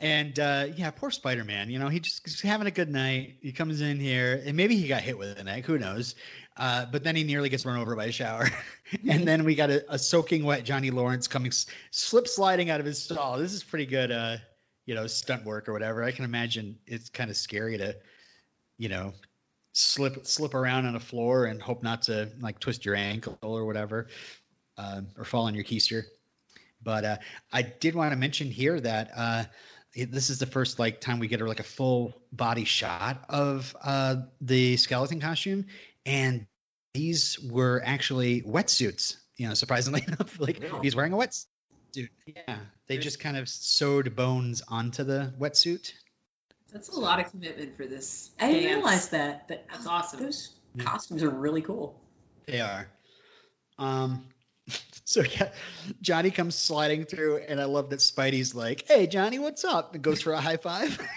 And 0.03 0.37
uh, 0.37 0.65
yeah, 0.75 0.91
poor 0.91 1.09
Spider 1.11 1.45
Man. 1.45 1.69
You 1.69 1.79
know, 1.79 1.87
he 1.87 2.01
just 2.01 2.21
he's 2.25 2.41
having 2.41 2.67
a 2.67 2.71
good 2.71 2.89
night. 2.89 3.37
He 3.41 3.53
comes 3.53 3.79
in 3.79 4.01
here, 4.01 4.43
and 4.45 4.57
maybe 4.57 4.75
he 4.75 4.89
got 4.89 5.01
hit 5.01 5.17
with 5.17 5.39
an 5.39 5.47
egg. 5.47 5.63
Who 5.63 5.77
knows? 5.77 6.15
Uh, 6.57 6.85
but 6.91 7.05
then 7.05 7.15
he 7.15 7.23
nearly 7.23 7.47
gets 7.47 7.65
run 7.65 7.79
over 7.79 7.95
by 7.95 8.05
a 8.05 8.11
shower. 8.11 8.49
and 9.09 9.25
then 9.25 9.45
we 9.45 9.55
got 9.55 9.69
a, 9.69 9.93
a 9.93 9.97
soaking 9.97 10.43
wet 10.43 10.65
Johnny 10.65 10.91
Lawrence 10.91 11.29
coming, 11.29 11.53
slip 11.89 12.27
sliding 12.27 12.69
out 12.69 12.81
of 12.81 12.85
his 12.85 13.01
stall. 13.01 13.37
This 13.39 13.53
is 13.53 13.63
pretty 13.63 13.85
good, 13.85 14.11
uh, 14.11 14.37
you 14.85 14.93
know, 14.93 15.07
stunt 15.07 15.45
work 15.45 15.69
or 15.69 15.73
whatever. 15.73 16.03
I 16.03 16.11
can 16.11 16.25
imagine 16.25 16.77
it's 16.85 17.09
kind 17.09 17.29
of 17.29 17.37
scary 17.37 17.77
to, 17.77 17.95
you 18.77 18.89
know, 18.89 19.13
slip 19.71 20.27
slip 20.27 20.53
around 20.53 20.85
on 20.85 20.97
a 20.97 20.99
floor 20.99 21.45
and 21.45 21.61
hope 21.61 21.81
not 21.81 22.03
to 22.03 22.29
like 22.41 22.59
twist 22.59 22.85
your 22.85 22.95
ankle 22.95 23.39
or 23.41 23.65
whatever, 23.65 24.09
um, 24.77 25.07
or 25.17 25.23
fall 25.23 25.45
on 25.45 25.55
your 25.55 25.63
keister. 25.63 26.03
But 26.83 27.05
uh, 27.05 27.17
I 27.53 27.61
did 27.61 27.95
want 27.95 28.11
to 28.11 28.17
mention 28.17 28.51
here 28.51 28.77
that 28.81 29.11
uh, 29.15 29.43
this 29.95 30.29
is 30.29 30.39
the 30.39 30.45
first 30.45 30.79
like 30.79 31.01
time 31.01 31.19
we 31.19 31.27
get 31.27 31.41
a, 31.41 31.45
like 31.45 31.59
a 31.59 31.63
full 31.63 32.15
body 32.31 32.65
shot 32.65 33.25
of 33.29 33.75
uh, 33.83 34.15
the 34.41 34.77
skeleton 34.77 35.19
costume, 35.19 35.65
and 36.05 36.47
these 36.93 37.39
were 37.39 37.81
actually 37.85 38.41
wetsuits. 38.41 39.17
You 39.37 39.47
know, 39.49 39.53
surprisingly 39.53 40.03
enough, 40.07 40.39
like 40.39 40.59
Really? 40.61 40.79
he's 40.81 40.95
wearing 40.95 41.13
a 41.13 41.17
wetsuit. 41.17 41.45
Yeah, 41.95 42.57
they 42.87 42.97
just 42.97 43.19
kind 43.19 43.37
of 43.37 43.47
sewed 43.47 44.15
bones 44.15 44.61
onto 44.67 45.03
the 45.03 45.33
wetsuit. 45.39 45.91
That's 46.71 46.89
a 46.89 46.99
lot 46.99 47.19
of 47.19 47.29
commitment 47.29 47.77
for 47.77 47.85
this. 47.85 48.31
I 48.39 48.47
didn't 48.51 48.63
dance. 48.63 48.75
realize 48.75 49.09
that, 49.09 49.47
but 49.47 49.65
That's 49.71 49.85
awesome. 49.85 50.21
those 50.23 50.51
Yeah. 50.75 50.85
costumes 50.85 51.21
are 51.21 51.29
really 51.29 51.61
cool. 51.61 51.99
They 52.47 52.61
are. 52.61 52.87
Um, 53.77 54.25
so 55.05 55.21
yeah, 55.21 55.51
Johnny 56.01 56.31
comes 56.31 56.55
sliding 56.55 57.05
through, 57.05 57.37
and 57.47 57.59
I 57.59 57.65
love 57.65 57.89
that 57.89 57.99
Spidey's 57.99 58.55
like, 58.55 58.87
"Hey, 58.87 59.07
Johnny, 59.07 59.39
what's 59.39 59.63
up?" 59.63 59.93
and 59.93 60.03
goes 60.03 60.21
for 60.21 60.33
a 60.33 60.41
high 60.41 60.57
five. 60.57 60.99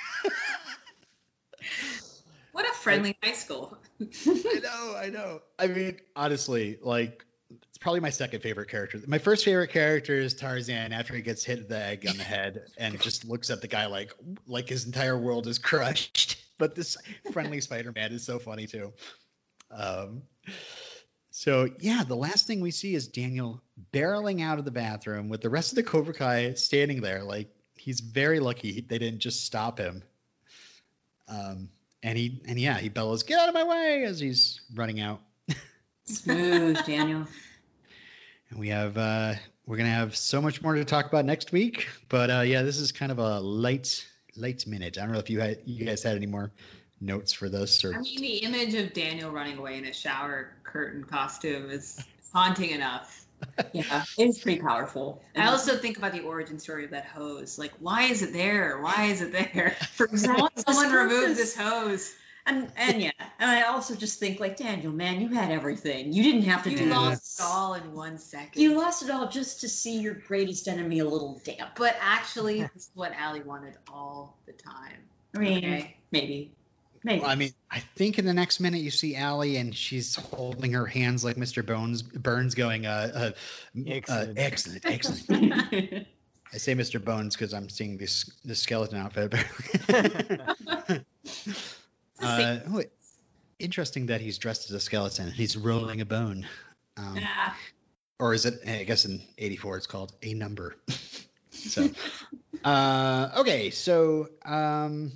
What 2.57 2.67
a 2.67 2.73
friendly 2.73 3.15
high 3.23 3.35
school. 3.35 3.77
I 4.01 4.61
know, 4.63 4.97
I 4.97 5.11
know. 5.11 5.43
I 5.59 5.67
mean, 5.67 5.99
honestly, 6.17 6.79
like 6.81 7.23
it's 7.51 7.77
probably 7.77 8.01
my 8.01 8.09
second 8.09 8.41
favorite 8.41 8.71
character. 8.71 8.99
My 9.07 9.19
first 9.19 9.45
favorite 9.45 9.69
character 9.69 10.15
is 10.15 10.33
Tarzan 10.33 10.95
after 10.95 11.15
he 11.15 11.21
gets 11.21 11.45
hit 11.45 11.59
with 11.59 11.69
the 11.69 11.77
egg 11.77 12.07
on 12.09 12.17
the 12.17 12.23
head 12.23 12.63
and 12.79 12.99
just 12.99 13.27
looks 13.27 13.51
at 13.51 13.61
the 13.61 13.69
guy 13.69 13.85
like 13.85 14.15
like 14.47 14.71
his 14.71 14.87
entire 14.87 15.19
world 15.19 15.47
is 15.47 15.59
crushed. 15.59 16.43
But 16.57 16.75
this 16.75 16.97
friendly 17.31 17.61
Spider-Man 17.61 18.13
is 18.13 18.25
so 18.25 18.39
funny 18.39 18.67
too. 18.67 18.95
Um 19.71 20.23
so 21.37 21.69
yeah, 21.81 22.03
the 22.03 22.17
last 22.17 22.47
thing 22.47 22.63
we 22.63 22.71
see 22.71 22.95
is 22.95 23.09
Daniel 23.09 23.61
barreling 23.93 24.43
out 24.43 24.59
of 24.59 24.65
the 24.65 24.71
bathroom 24.71 25.29
with 25.29 25.43
the 25.43 25.51
rest 25.51 25.71
of 25.73 25.77
the 25.77 25.83
Cobra 25.83 26.15
Kai 26.15 26.55
standing 26.55 27.03
there. 27.03 27.23
Like 27.23 27.51
he's 27.75 28.01
very 28.01 28.41
lucky 28.41 28.81
they 28.81 28.97
didn't 28.97 29.19
just 29.19 29.45
stop 29.45 29.79
him. 29.79 30.03
Um, 31.29 31.69
and 32.03 32.17
he 32.17 32.41
and 32.49 32.59
yeah, 32.59 32.79
he 32.79 32.89
bellows, 32.89 33.23
"Get 33.23 33.39
out 33.39 33.49
of 33.49 33.55
my 33.55 33.65
way!" 33.65 34.05
as 34.05 34.19
he's 34.19 34.63
running 34.75 34.99
out. 34.99 35.21
Smooth, 36.07 36.83
Daniel. 36.87 37.27
And 38.49 38.61
we 38.61 38.69
have 38.69 38.97
uh, 38.97 39.35
we're 39.67 39.77
gonna 39.77 39.91
have 39.91 40.17
so 40.17 40.41
much 40.41 40.63
more 40.63 40.75
to 40.75 40.85
talk 40.85 41.07
about 41.07 41.25
next 41.25 41.51
week. 41.51 41.89
But 42.09 42.31
uh, 42.31 42.41
yeah, 42.47 42.63
this 42.63 42.79
is 42.79 42.93
kind 42.93 43.11
of 43.11 43.19
a 43.19 43.41
late 43.41 44.07
late 44.37 44.67
minute. 44.69 44.97
I 44.97 45.03
don't 45.03 45.13
know 45.13 45.19
if 45.19 45.29
you 45.29 45.41
had 45.41 45.59
you 45.67 45.85
guys 45.85 46.05
had 46.05 46.15
any 46.15 46.27
more 46.27 46.53
notes 47.01 47.33
for 47.33 47.49
this 47.49 47.85
or 47.85 47.95
I 47.95 47.99
mean, 47.99 48.21
the 48.21 48.37
image 48.39 48.75
of 48.75 48.93
Daniel 48.93 49.31
running 49.31 49.59
away 49.59 49.79
in 49.79 49.85
a 49.85 49.93
shower 49.93 50.53
curtain 50.63 51.05
costume 51.05 51.71
is 51.71 52.03
haunting 52.33 52.71
enough. 52.71 53.27
Yeah, 53.73 54.03
it 54.19 54.29
is 54.29 54.39
pretty 54.39 54.61
powerful. 54.63 55.23
I 55.37 55.49
also 55.49 55.77
think 55.77 55.99
about 55.99 56.13
the 56.13 56.23
origin 56.23 56.59
story 56.59 56.85
of 56.87 56.91
that 56.93 57.05
hose. 57.05 57.59
Like, 57.59 57.73
why 57.81 58.05
is 58.05 58.23
it 58.23 58.33
there? 58.33 58.81
Why 58.81 59.05
is 59.11 59.21
it 59.21 59.33
there? 59.33 59.77
for 59.93 60.07
example, 60.07 60.49
Someone 60.57 60.91
remove 60.93 61.37
this 61.37 61.55
hose. 61.57 62.15
And 62.49 62.71
and 62.77 63.03
yeah, 63.03 63.11
and 63.41 63.51
I 63.51 63.63
also 63.63 63.97
just 63.97 64.21
think 64.21 64.39
like 64.39 64.57
Daniel, 64.57 64.93
man, 64.93 65.21
you 65.21 65.29
had 65.31 65.51
everything. 65.51 66.13
You 66.13 66.23
didn't 66.23 66.43
have 66.43 66.63
to 66.63 66.71
You 66.71 66.77
do 66.77 66.87
lost 66.87 67.23
this. 67.23 67.41
it 67.41 67.43
all 67.43 67.75
in 67.75 67.93
one 67.93 68.19
second. 68.19 68.63
You 68.63 68.79
lost 68.79 69.03
it 69.03 69.11
all 69.11 69.29
just 69.29 69.63
to 69.63 69.69
see 69.69 69.99
your 69.99 70.15
greatest 70.15 70.69
enemy 70.69 71.01
a 71.01 71.05
little 71.05 71.41
damp. 71.45 71.71
but 71.77 71.97
actually, 72.01 72.61
this 72.63 72.71
is 72.85 72.91
what 72.95 73.13
Allie 73.19 73.43
wanted 73.43 73.75
all 73.93 74.39
the 74.47 74.53
time. 74.53 74.97
I 75.35 75.39
mean, 75.41 75.59
Okay. 75.59 75.97
maybe, 76.13 76.53
maybe. 77.07 77.21
Well, 77.23 77.31
I 77.31 77.35
mean, 77.37 77.55
I 77.71 77.81
think 77.81 78.19
in 78.19 78.27
the 78.27 78.35
next 78.35 78.61
minute 78.61 78.83
you 78.83 78.91
see 78.91 79.17
Allie 79.17 79.57
and 79.57 79.75
she's 79.75 80.17
holding 80.17 80.73
her 80.73 80.85
hands 80.85 81.25
like 81.25 81.37
Mr. 81.37 81.65
Bones 81.65 82.03
Burns, 82.03 82.55
going, 82.55 82.85
uh, 82.85 83.11
uh, 83.15 83.31
Excellent. 83.87 84.29
uh 84.29 84.33
excellent, 84.37 84.85
excellent. 84.85 86.07
I 86.53 86.59
say 86.59 86.75
Mr. 86.75 87.03
Bones 87.03 87.35
because 87.35 87.55
I'm 87.55 87.69
seeing 87.69 87.97
this 87.97 88.31
this 88.45 88.61
skeleton 88.61 88.99
outfit. 88.99 89.35
uh, 92.21 92.59
oh, 92.69 92.83
interesting 93.59 94.07
that 94.07 94.21
he's 94.21 94.39
dressed 94.39 94.71
as 94.71 94.77
a 94.77 94.81
skeleton. 94.81 95.31
He's 95.31 95.57
rolling 95.57 96.01
a 96.01 96.07
bone. 96.07 96.47
Um, 96.97 97.19
Ah, 97.21 97.57
or 98.19 98.33
is 98.33 98.47
it? 98.47 98.61
I 98.67 98.85
guess 98.85 99.05
in 99.05 99.23
'84 99.39 99.77
it's 99.79 99.87
called 99.87 100.13
a 100.23 100.35
number. 100.35 100.77
so, 101.51 101.91
uh, 102.65 103.31
okay, 103.39 103.71
so 103.71 104.29
um, 104.45 105.13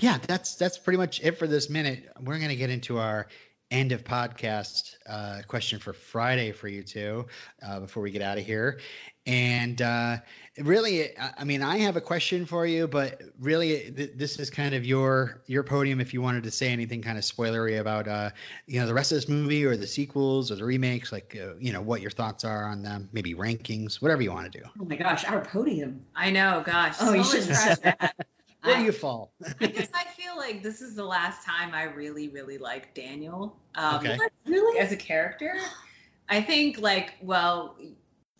yeah, 0.00 0.18
that's 0.26 0.54
that's 0.56 0.78
pretty 0.78 0.96
much 0.98 1.20
it 1.22 1.38
for 1.38 1.46
this 1.46 1.70
minute. 1.70 2.10
We're 2.20 2.38
gonna 2.38 2.56
get 2.56 2.70
into 2.70 2.98
our 2.98 3.28
end 3.70 3.92
of 3.92 4.02
podcast 4.02 4.94
uh, 5.08 5.42
question 5.46 5.78
for 5.78 5.92
Friday 5.92 6.50
for 6.50 6.66
you 6.66 6.82
two 6.82 7.26
uh, 7.64 7.78
before 7.80 8.02
we 8.02 8.10
get 8.10 8.20
out 8.20 8.36
of 8.36 8.44
here. 8.44 8.80
And 9.26 9.80
uh, 9.80 10.16
really, 10.58 11.16
I 11.16 11.32
I 11.38 11.44
mean, 11.44 11.62
I 11.62 11.78
have 11.78 11.96
a 11.96 12.00
question 12.00 12.46
for 12.46 12.66
you, 12.66 12.88
but 12.88 13.22
really, 13.38 13.92
th- 13.92 14.12
this 14.16 14.40
is 14.40 14.50
kind 14.50 14.74
of 14.74 14.84
your 14.84 15.42
your 15.46 15.62
podium. 15.62 16.00
If 16.00 16.14
you 16.14 16.22
wanted 16.22 16.44
to 16.44 16.50
say 16.50 16.70
anything 16.72 17.02
kind 17.02 17.18
of 17.18 17.22
spoilery 17.22 17.78
about, 17.78 18.08
uh, 18.08 18.30
you 18.66 18.80
know, 18.80 18.86
the 18.86 18.94
rest 18.94 19.12
of 19.12 19.16
this 19.16 19.28
movie 19.28 19.64
or 19.66 19.76
the 19.76 19.86
sequels 19.86 20.50
or 20.50 20.56
the 20.56 20.64
remakes, 20.64 21.12
like, 21.12 21.36
uh, 21.40 21.54
you 21.60 21.72
know, 21.72 21.82
what 21.82 22.00
your 22.00 22.10
thoughts 22.10 22.44
are 22.44 22.64
on 22.64 22.82
them, 22.82 23.08
maybe 23.12 23.34
rankings, 23.34 24.00
whatever 24.00 24.22
you 24.22 24.32
want 24.32 24.50
to 24.50 24.58
do. 24.58 24.64
oh 24.80 24.84
my 24.84 24.96
gosh, 24.96 25.24
our 25.26 25.44
podium. 25.44 26.04
I 26.16 26.30
know, 26.30 26.62
gosh. 26.64 26.96
Oh, 27.00 27.12
you 27.12 27.22
shouldn't 27.22 27.50
tried 27.50 27.76
that. 27.82 28.26
Where 28.62 28.76
do 28.76 28.84
you 28.84 28.92
fall? 28.92 29.32
because 29.58 29.88
I 29.94 30.04
feel 30.04 30.36
like 30.36 30.62
this 30.62 30.82
is 30.82 30.94
the 30.94 31.04
last 31.04 31.46
time 31.46 31.72
I 31.74 31.84
really, 31.84 32.28
really 32.28 32.58
like 32.58 32.94
Daniel 32.94 33.56
um, 33.74 33.96
Okay. 33.96 34.18
Really? 34.46 34.78
as 34.78 34.92
a 34.92 34.96
character. 34.96 35.54
I 36.28 36.42
think, 36.42 36.78
like, 36.78 37.14
well, 37.22 37.76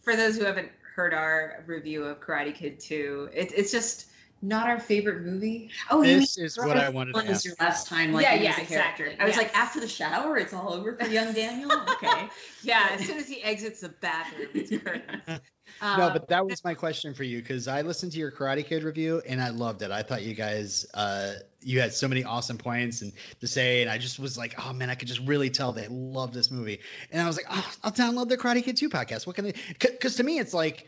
for 0.03 0.17
those 0.17 0.37
who 0.37 0.45
haven't 0.45 0.71
heard 0.95 1.15
our 1.15 1.65
review 1.67 2.05
of 2.05 2.21
Karate 2.21 2.55
Kid 2.55 2.81
2, 2.81 3.31
it, 3.33 3.53
it's 3.57 3.73
just 3.73 4.10
not 4.43 4.69
our 4.69 4.79
favorite 4.81 5.23
movie. 5.23 5.71
Oh, 5.91 6.03
you 6.03 6.09
mean 6.09 6.19
This 6.21 6.39
is 6.39 6.57
what 6.57 6.77
I 6.79 6.89
wanted 6.89 7.13
to 7.13 7.19
When 7.19 7.27
was 7.29 7.39
ask. 7.39 7.45
your 7.45 7.55
last 7.61 7.87
time? 7.89 8.13
Like, 8.13 8.25
Yeah, 8.25 8.35
him 8.37 8.43
yeah, 8.45 8.51
as 8.51 8.59
a 8.59 8.65
character? 8.67 9.05
exactly, 9.05 9.21
I 9.21 9.25
was 9.27 9.37
yes. 9.37 9.45
like, 9.45 9.57
after 9.59 9.81
the 9.81 9.89
shower, 9.89 10.37
it's 10.39 10.53
all 10.55 10.73
over 10.73 10.97
for 10.97 11.07
young 11.07 11.33
Daniel. 11.33 11.71
Okay. 12.03 12.29
Yeah, 12.63 12.89
as 12.93 13.07
soon 13.07 13.19
as 13.19 13.29
he 13.29 13.43
exits 13.43 13.81
the 13.81 13.91
bathroom, 13.91 14.49
it's 14.55 14.71
curtains. 14.71 15.23
no, 15.27 15.37
Um, 15.83 16.13
but 16.13 16.29
that 16.29 16.47
was 16.47 16.65
my 16.65 16.75
question 16.75 17.15
for 17.15 17.25
you 17.25 17.41
because 17.41 17.69
I 17.69 17.83
listened 17.83 18.13
to 18.13 18.19
your 18.19 18.31
Karate 18.33 18.65
Kid 18.67 18.83
review 18.83 19.23
and 19.27 19.41
I 19.41 19.51
loved 19.51 19.83
it. 19.83 19.91
I 19.91 20.03
thought 20.03 20.23
you 20.23 20.35
guys, 20.35 20.87
uh, 20.95 21.35
you 21.63 21.81
had 21.81 21.93
so 21.93 22.09
many 22.09 22.25
awesome 22.25 22.57
points 22.59 23.03
and 23.03 23.13
to 23.41 23.47
say, 23.47 23.83
and 23.83 23.91
I 23.91 23.99
just 23.99 24.19
was 24.19 24.39
like, 24.39 24.55
oh 24.67 24.73
man, 24.73 24.89
I 24.91 24.95
could 24.95 25.09
just 25.09 25.21
really 25.21 25.51
tell 25.51 25.73
they 25.73 25.89
love 25.89 26.33
this 26.33 26.51
movie. 26.51 26.81
And 27.11 27.21
I 27.21 27.27
was 27.27 27.37
like, 27.37 27.47
oh, 27.51 27.73
I'll 27.85 27.93
download 27.93 28.29
the 28.29 28.37
Karate 28.39 28.63
Kid 28.65 28.77
2 28.79 28.89
podcast. 28.89 29.27
What 29.27 29.37
can 29.37 29.45
they? 29.45 29.55
Because 29.79 30.17
to 30.17 30.25
me, 30.25 30.39
it's 30.39 30.55
like 30.55 30.87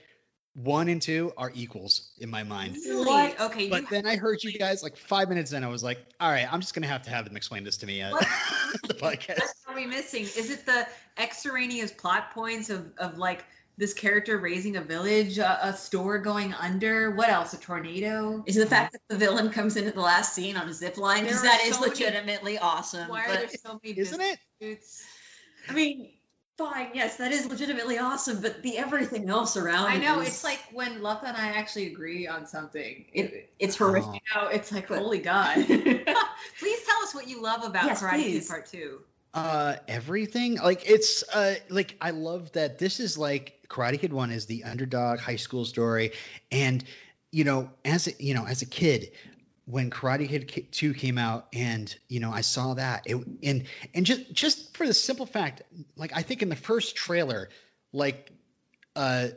one 0.55 0.89
and 0.89 1.01
two 1.01 1.33
are 1.37 1.51
equals 1.55 2.11
in 2.19 2.29
my 2.29 2.43
mind. 2.43 2.77
Really? 2.77 3.07
What? 3.07 3.41
Okay. 3.41 3.69
But 3.69 3.89
then 3.89 4.07
I 4.07 4.17
heard 4.17 4.43
you 4.43 4.53
guys 4.59 4.83
like 4.83 4.97
five 4.97 5.29
minutes 5.29 5.53
in. 5.53 5.65
I 5.65 5.69
was 5.69 5.83
like, 5.83 5.99
all 6.21 6.31
right, 6.31 6.47
I'm 6.51 6.61
just 6.61 6.75
gonna 6.75 6.89
have 6.89 7.03
to 7.03 7.11
have 7.11 7.25
them 7.25 7.37
explain 7.37 7.65
this 7.65 7.79
to 7.79 7.87
me 7.87 8.03
at 8.03 8.13
What? 8.13 8.27
the 8.87 8.95
podcast. 8.95 9.41
What 9.65 9.69
are 9.69 9.75
we 9.75 9.87
missing? 9.87 10.23
Is 10.23 10.51
it 10.51 10.67
the 10.67 10.87
extraneous 11.19 11.91
plot 11.91 12.33
points 12.33 12.69
of, 12.69 12.93
of 12.99 13.17
like 13.17 13.45
this 13.79 13.95
character 13.95 14.37
raising 14.37 14.77
a 14.77 14.83
village, 14.83 15.39
a, 15.39 15.69
a 15.69 15.73
store 15.75 16.19
going 16.19 16.53
under? 16.53 17.11
What 17.13 17.31
else? 17.31 17.55
A 17.55 17.59
tornado? 17.59 18.45
Is 18.47 18.57
it 18.57 18.61
the 18.61 18.67
uh-huh. 18.67 18.83
fact 18.83 18.93
that 18.93 19.01
the 19.09 19.17
villain 19.17 19.51
comes 19.51 19.77
into 19.77 19.93
the 19.93 20.01
last 20.03 20.35
scene 20.35 20.57
on 20.59 20.69
a 20.69 20.75
zip 20.75 20.99
line? 20.99 21.25
Because 21.25 21.41
There 21.41 21.51
are 21.51 21.57
that 21.57 21.65
is 21.65 21.75
so 21.77 21.81
many- 21.81 21.93
legitimately 21.93 22.59
awesome. 22.59 23.09
Why 23.09 23.25
are 23.25 23.37
there 23.37 23.49
so 23.49 23.81
many 23.83 23.99
Isn't 23.99 24.21
it? 24.21 24.39
disputes? 24.61 25.03
I 25.69 25.73
mean, 25.73 26.11
fine, 26.71 26.89
yes, 26.95 27.17
that 27.17 27.33
is 27.33 27.47
legitimately 27.47 27.99
awesome, 27.99 28.41
but 28.41 28.63
the 28.63 28.79
everything 28.79 29.29
else 29.29 29.57
around 29.57 29.87
I 29.87 29.97
know 29.97 30.21
is- 30.21 30.29
it's 30.29 30.45
like 30.45 30.61
when 30.73 31.01
Lutha 31.01 31.25
and 31.25 31.37
I 31.37 31.49
actually 31.49 31.87
agree 31.89 32.27
on 32.27 32.47
something. 32.47 33.05
It, 33.13 33.51
it's 33.59 33.77
horrific. 33.77 34.09
Oh. 34.09 34.15
you 34.15 34.21
know, 34.43 34.49
it's 34.49 34.71
like 34.73 34.89
But- 34.89 34.99
holy 34.99 35.19
god. 35.19 35.57
Please 35.67 36.81
tell 36.87 37.03
us 37.03 37.15
what 37.15 37.29
you 37.29 37.43
love 37.43 37.65
about 37.65 37.85
Yes, 37.85 38.03
Karate 38.03 38.23
please. 38.23 38.41
Kid 38.47 38.49
Part 38.49 38.67
Two. 38.67 39.01
Uh, 39.35 39.77
everything. 39.89 40.57
Like 40.57 40.89
it's 40.89 41.23
uh, 41.33 41.55
like 41.71 41.97
I 42.01 42.11
love 42.11 42.53
that 42.53 42.79
this 42.79 43.01
is 43.01 43.17
like 43.17 43.59
Karate 43.69 43.99
Kid 43.99 44.13
One 44.13 44.31
is 44.31 44.47
the 44.47 44.65
underdog 44.65 45.19
high 45.21 45.37
school 45.37 45.65
story, 45.65 46.13
and 46.51 46.85
you 47.31 47.45
know, 47.45 47.71
as 47.85 48.09
a, 48.09 48.13
you 48.23 48.35
know, 48.35 48.45
as 48.47 48.61
a 48.61 48.67
kid, 48.67 49.11
when 49.73 49.91
Karate 49.91 50.29
Kid 50.29 50.71
Two 50.71 50.93
came 50.93 51.17
out, 51.17 51.49
and 51.53 51.95
you 52.09 52.21
know, 52.21 52.31
I 52.31 52.43
saw 52.43 52.75
that 52.75 53.05
it 53.07 53.17
and 53.43 53.65
and 53.95 54.05
just 54.07 54.33
just 54.33 54.77
for 54.77 54.87
the 54.87 54.95
simple 54.95 55.27
fact, 55.27 55.63
like 55.97 56.13
I 56.15 56.23
think 56.23 56.43
in 56.43 56.49
the 56.49 56.57
first 56.57 56.97
trailer, 56.97 57.49
like 57.93 58.31
uh. 58.95 59.29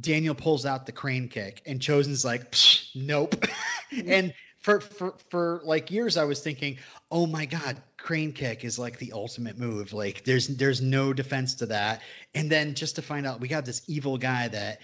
Daniel 0.00 0.36
pulls 0.36 0.64
out 0.64 0.86
the 0.86 0.92
crane 0.92 1.28
kick, 1.28 1.60
and 1.66 1.80
Chozen's 1.80 2.24
like, 2.24 2.52
"Psh, 2.52 2.94
"Nope." 2.94 3.46
and 4.06 4.32
for 4.60 4.78
for 4.78 5.16
for 5.30 5.60
like 5.64 5.90
years, 5.90 6.16
I 6.16 6.22
was 6.22 6.38
thinking, 6.40 6.78
oh 7.10 7.26
my 7.26 7.46
god 7.46 7.80
crane 7.96 8.32
kick 8.32 8.64
is 8.64 8.78
like 8.78 8.98
the 8.98 9.12
ultimate 9.12 9.58
move 9.58 9.92
like 9.92 10.24
there's 10.24 10.46
there's 10.48 10.80
no 10.80 11.12
defense 11.12 11.56
to 11.56 11.66
that 11.66 12.00
and 12.34 12.50
then 12.50 12.74
just 12.74 12.96
to 12.96 13.02
find 13.02 13.26
out 13.26 13.40
we 13.40 13.48
got 13.48 13.64
this 13.64 13.82
evil 13.88 14.18
guy 14.18 14.48
that 14.48 14.80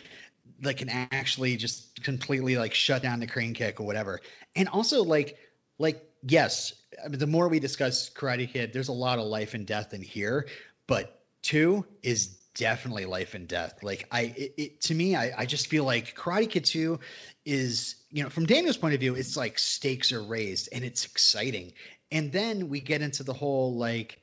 like 0.65 0.79
can 0.79 0.89
actually 0.89 1.57
just 1.57 2.03
completely 2.03 2.57
like 2.57 2.75
shut 2.75 3.03
down 3.03 3.21
the 3.21 3.27
crane 3.27 3.55
kick 3.55 3.81
or 3.81 3.87
whatever 3.87 4.21
and 4.57 4.69
also 4.69 5.05
like 5.05 5.37
like 5.79 6.03
yes 6.23 6.75
I 7.05 7.09
mean, 7.09 7.19
the 7.19 7.27
more 7.27 7.49
we 7.49 7.59
discuss 7.61 8.11
karate 8.11 8.49
kid 8.51 8.73
there's 8.73 8.89
a 8.89 8.93
lot 8.93 9.19
of 9.19 9.27
life 9.27 9.55
and 9.55 9.67
death 9.67 9.95
in 9.95 10.03
here 10.03 10.49
but 10.87 11.21
two 11.43 11.85
is 12.03 12.39
definitely 12.55 13.05
life 13.05 13.35
and 13.35 13.49
death 13.49 13.83
like 13.83 14.07
i 14.13 14.23
it, 14.37 14.55
it 14.57 14.81
to 14.83 14.95
me 14.95 15.17
I, 15.17 15.33
I 15.39 15.47
just 15.47 15.67
feel 15.67 15.85
like 15.85 16.15
karate 16.17 16.49
kid 16.49 16.65
2 16.65 17.01
is 17.45 17.97
you 18.11 18.23
know 18.23 18.31
from 18.31 18.47
daniel's 18.47 18.77
point 18.77 18.95
of 18.95 19.01
view 19.01 19.17
it's 19.17 19.37
like 19.37 19.59
stakes 19.59 20.13
are 20.13 20.23
raised 20.23 20.69
and 20.73 20.85
it's 20.85 21.05
exciting 21.05 21.73
and 22.13 22.31
then 22.31 22.69
we 22.69 22.81
get 22.81 23.03
into 23.03 23.25
the 23.25 23.33
whole 23.35 23.77
like 23.77 24.21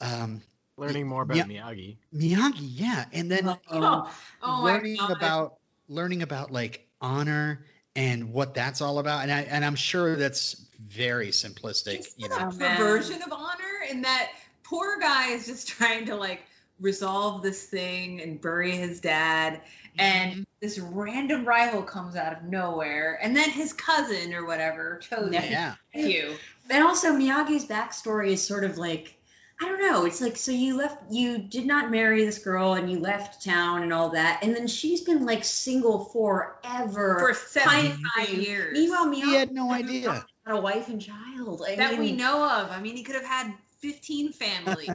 um 0.00 0.40
Learning 0.76 1.06
more 1.06 1.22
about 1.22 1.36
Yeah. 1.36 1.44
Miyagi. 1.44 1.96
miyagi 2.12 2.68
yeah 2.72 3.04
and 3.12 3.30
then 3.30 3.48
Um, 3.48 3.58
Oh, 3.70 4.10
oh 4.42 4.62
learning 4.64 4.98
about 5.08 5.58
learning 5.88 6.22
about 6.22 6.50
like 6.50 6.86
honor 7.00 7.64
and 7.96 8.32
what 8.32 8.54
that's 8.54 8.80
all 8.80 8.98
about. 8.98 9.22
And 9.22 9.32
i 9.32 9.42
and 9.42 9.64
i'm 9.64 9.76
sure 9.76 10.16
that's 10.16 10.64
very 10.80 11.28
simplistic 11.28 11.98
Just 11.98 12.20
you 12.20 12.28
know. 12.28 12.50
perversion 12.50 13.22
of 13.22 13.32
honor 13.32 13.84
and 13.88 14.04
that 14.04 14.30
poor 14.62 14.98
guy 14.98 15.28
is 15.30 15.46
just 15.46 15.68
trying 15.76 16.06
to 16.06 16.16
like 16.16 16.42
resolve 16.80 17.42
this 17.42 17.64
thing 17.64 18.20
and 18.20 18.40
bury 18.40 18.72
his 18.72 19.00
dad. 19.00 19.60
And 19.96 20.32
mm-hmm. 20.32 20.42
this 20.60 20.78
random 20.78 21.44
rival 21.44 21.82
comes 21.82 22.16
out 22.16 22.32
of 22.32 22.42
nowhere. 22.42 23.18
And 23.22 23.36
then 23.36 23.50
his 23.50 23.72
cousin 23.72 24.34
or 24.34 24.44
whatever 24.44 24.98
chose 24.98 25.32
Yeah. 25.32 25.74
yeah 25.94 26.06
you. 26.06 26.34
And 26.68 26.82
also 26.82 27.12
Miyagi's 27.12 27.66
backstory 27.66 28.32
is 28.32 28.42
sort 28.42 28.64
of 28.64 28.76
like 28.76 29.16
I 29.60 29.66
don't 29.66 29.80
know. 29.80 30.04
It's 30.04 30.20
like 30.20 30.36
so 30.36 30.52
you 30.52 30.76
left 30.76 31.10
you 31.10 31.38
did 31.38 31.66
not 31.66 31.90
marry 31.90 32.24
this 32.24 32.38
girl 32.38 32.74
and 32.74 32.90
you 32.90 32.98
left 32.98 33.44
town 33.44 33.82
and 33.82 33.92
all 33.92 34.10
that, 34.10 34.40
and 34.42 34.54
then 34.54 34.66
she's 34.66 35.02
been 35.02 35.24
like 35.24 35.44
single 35.44 36.06
forever. 36.06 37.18
for 37.20 37.34
75 37.34 38.28
years 38.30 38.72
Meanwhile, 38.72 39.06
Miyagi 39.06 39.24
he 39.24 39.34
had 39.34 39.52
no 39.52 39.72
idea 39.72 40.24
had 40.46 40.56
a 40.56 40.60
wife 40.60 40.88
and 40.88 41.00
child. 41.00 41.62
I 41.66 41.76
that 41.76 41.98
we 41.98 42.12
know 42.12 42.44
of 42.44 42.70
i 42.70 42.80
mean 42.80 42.96
he 42.96 43.02
could 43.02 43.14
have 43.14 43.24
had 43.24 43.54
15 43.78 44.32
families 44.32 44.90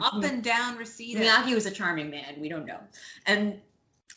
up 0.00 0.24
and 0.24 0.42
down 0.42 0.76
Reseda. 0.76 1.20
Miyagi 1.20 1.54
was 1.54 1.66
a 1.66 1.70
charming 1.70 2.10
man. 2.10 2.40
We 2.40 2.48
don't 2.48 2.66
know, 2.66 2.80
and. 3.26 3.60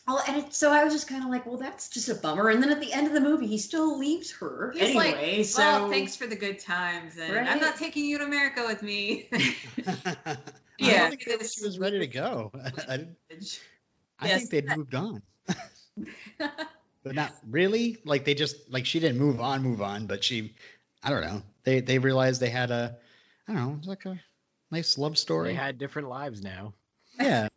Oh, 0.08 0.22
and 0.28 0.38
it, 0.38 0.54
so 0.54 0.72
I 0.72 0.84
was 0.84 0.94
just 0.94 1.08
kind 1.08 1.24
of 1.24 1.30
like, 1.30 1.46
well, 1.46 1.58
that's 1.58 1.90
just 1.90 2.10
a 2.10 2.16
bummer. 2.16 2.50
And 2.50 2.62
then 2.62 2.72
at 2.72 2.80
the 2.82 2.92
end 2.92 3.08
of 3.08 3.14
the 3.14 3.20
movie, 3.22 3.46
he 3.48 3.58
still 3.60 3.98
leaves 4.00 4.32
her 4.34 4.72
He's 4.76 4.96
like, 4.96 5.16
anyway. 5.16 5.44
so 5.44 5.62
well 5.62 5.90
thanks 5.90 6.16
for 6.16 6.26
the 6.28 6.36
good 6.36 6.60
times 6.60 7.18
and 7.20 7.48
i'm 7.48 7.60
not 7.60 7.76
taking 7.78 8.06
you 8.06 8.18
to 8.18 8.24
america 8.26 8.64
with 8.68 8.82
me 8.82 9.30
I 9.34 10.38
Yeah, 10.80 11.02
don't 11.02 11.10
think 11.12 11.26
that 11.26 11.34
it's- 11.36 11.54
she 11.54 11.64
was 11.64 11.78
ready 11.78 12.00
to 12.00 12.08
go. 12.08 12.52
I, 12.90 12.98
didn't- 12.98 13.60
I 14.20 14.28
Yes. 14.28 14.48
think 14.48 14.50
they'd 14.66 14.78
moved 14.78 14.96
on. 14.96 15.22
but 17.04 17.16
not 17.16 17.34
really. 17.50 17.98
Like 18.06 18.26
they 18.26 18.34
just 18.34 18.70
like 18.72 18.86
she 18.86 19.00
didn't 19.00 19.20
move 19.20 19.40
on, 19.40 19.62
move 19.62 19.82
on, 19.82 20.08
but 20.08 20.24
she 20.24 20.56
I 21.04 21.10
don't 21.12 21.22
know. 21.22 21.42
They 21.64 21.82
they 21.82 22.00
realized 22.00 22.42
they 22.42 22.50
had 22.50 22.72
a 22.72 22.98
I 23.48 23.54
don't 23.54 23.62
know, 23.64 23.74
it 23.74 23.78
was 23.80 23.88
like 23.88 24.06
a 24.06 24.20
nice 24.72 24.98
love 24.98 25.18
story. 25.18 25.50
They 25.50 25.54
had 25.56 25.78
different 25.78 26.10
lives 26.10 26.42
now. 26.42 26.74
yeah. 27.20 27.48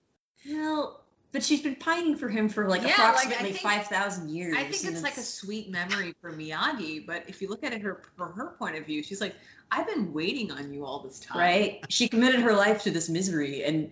Well, 1.35 1.40
but 1.40 1.44
she's 1.44 1.62
been 1.62 1.75
pining 1.77 2.16
for 2.16 2.29
him 2.29 2.49
for 2.49 2.68
like 2.68 2.83
Yeah, 2.83 2.90
approximately 2.92 3.51
think- 3.51 3.59
five 3.62 3.87
thousand 3.88 4.31
years. 4.31 4.57
I 4.57 4.62
think 4.64 4.85
and 4.85 4.94
it's 4.94 5.03
like 5.03 5.16
a 5.16 5.23
sweet 5.23 5.68
memory 5.70 6.14
for 6.20 6.33
Miyagi, 6.33 7.05
but 7.07 7.25
if 7.29 7.42
you 7.42 7.49
look 7.49 7.64
at 7.64 7.73
it 7.73 7.83
her 7.83 8.01
from 8.16 8.33
her 8.35 8.47
point 8.59 8.77
of 8.77 8.87
view, 8.87 9.03
she's 9.03 9.20
like, 9.20 9.35
I've 9.70 9.87
been 9.87 10.12
waiting 10.12 10.53
on 10.53 10.73
you 10.73 10.85
all 10.85 11.01
this 11.01 11.18
time. 11.20 11.38
right. 11.38 11.85
She 11.88 12.09
committed 12.09 12.40
her 12.40 12.55
life 12.55 12.83
to 12.85 12.90
this 12.92 13.09
misery, 13.09 13.64
and 13.64 13.90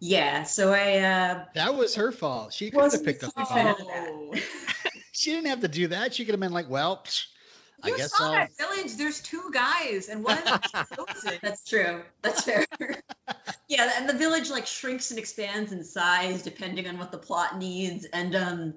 yeah. 0.00 0.42
So 0.42 0.72
I 0.72 0.98
uh, 0.98 1.44
That 1.54 1.74
was 1.74 1.94
her 1.94 2.12
fault. 2.12 2.52
She 2.52 2.70
could 2.70 2.92
have 2.92 3.04
picked 3.04 3.24
up 3.24 3.34
the 3.34 3.42
a 3.42 3.46
phone. 3.46 3.56
fan 3.56 3.74
Oh. 3.78 4.30
of 4.32 4.34
that. 4.34 4.92
She 5.12 5.30
didn't 5.30 5.46
have 5.48 5.60
to 5.60 5.68
do 5.68 5.88
that. 5.88 6.14
She 6.14 6.24
could 6.24 6.32
have 6.32 6.40
been 6.40 6.52
like, 6.52 6.68
well, 6.68 7.02
psh, 7.04 7.26
I 7.82 7.88
You 7.88 7.96
guess 7.96 8.16
saw 8.16 8.26
I'll. 8.26 8.32
that 8.32 8.50
village. 8.56 8.96
There's 8.96 9.20
two 9.20 9.50
guys, 9.52 10.08
and 10.08 10.22
one 10.24 10.38
of 10.38 10.44
them 10.44 10.60
is 10.62 11.22
chosen. 11.22 11.38
that's 11.42 11.64
true. 11.68 12.02
That's 12.22 12.44
fair. 12.44 12.64
yeah, 13.68 13.92
and 13.96 14.08
the 14.08 14.14
village 14.14 14.50
like 14.50 14.66
shrinks 14.66 15.10
and 15.10 15.18
expands 15.18 15.72
in 15.72 15.82
size 15.84 16.42
depending 16.42 16.86
on 16.88 16.98
what 16.98 17.10
the 17.12 17.18
plot 17.18 17.58
needs, 17.58 18.04
and 18.06 18.34
um, 18.36 18.74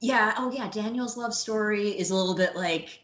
yeah. 0.00 0.34
Oh 0.38 0.50
yeah, 0.50 0.68
Daniel's 0.70 1.16
love 1.16 1.34
story 1.34 1.90
is 1.90 2.10
a 2.10 2.14
little 2.14 2.34
bit 2.34 2.56
like. 2.56 2.98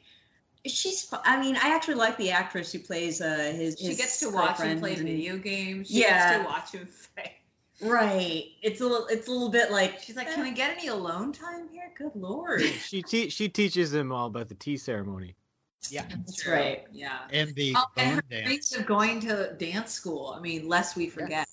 She's. 0.67 1.09
I 1.25 1.41
mean, 1.41 1.57
I 1.57 1.75
actually 1.77 1.95
like 1.95 2.17
the 2.19 2.33
actress 2.33 2.73
who 2.73 2.81
plays 2.81 3.21
uh 3.21 3.53
his. 3.57 3.77
She 3.79 3.87
his 3.87 3.97
gets 3.97 4.21
to 4.21 4.31
watch 4.31 4.59
him 4.61 4.81
play 4.81 4.95
and- 4.95 5.03
video 5.07 5.37
games. 5.39 5.89
She 5.89 6.03
Yeah. 6.03 6.31
gets 6.33 6.43
to 6.45 6.51
watch 6.51 6.73
him 6.73 6.89
fight. 7.17 7.33
Right. 7.81 8.47
It's 8.63 8.81
a 8.81 8.87
little. 8.87 9.07
It's 9.07 9.29
a 9.29 9.31
little 9.31 9.51
bit 9.51 9.71
like 9.71 10.01
She's 10.01 10.17
like, 10.17 10.33
can 10.33 10.43
we 10.43 10.51
get 10.51 10.77
any 10.77 10.89
alone 10.89 11.33
time 11.33 11.69
here? 11.69 11.91
Good 11.97 12.13
lord. 12.15 12.63
She 12.81 13.03
te- 13.03 13.29
she 13.29 13.49
teaches 13.49 13.91
them 13.93 14.11
all 14.13 14.27
about 14.27 14.49
the 14.49 14.55
tea 14.55 14.77
ceremony. 14.77 15.37
Yeah. 15.91 16.05
That's 16.09 16.47
right. 16.47 16.85
Yeah. 16.93 17.19
And 17.31 17.55
the 17.55 17.75
Oh, 17.77 17.85
and 17.97 18.17
her 18.17 18.23
dance. 18.23 18.45
dreams 18.45 18.77
of 18.77 18.87
going 18.87 19.21
to 19.21 19.55
dance 19.55 19.93
school. 19.93 20.35
I 20.37 20.41
mean, 20.41 20.69
lest 20.69 20.97
we 20.97 21.09
forget. 21.09 21.47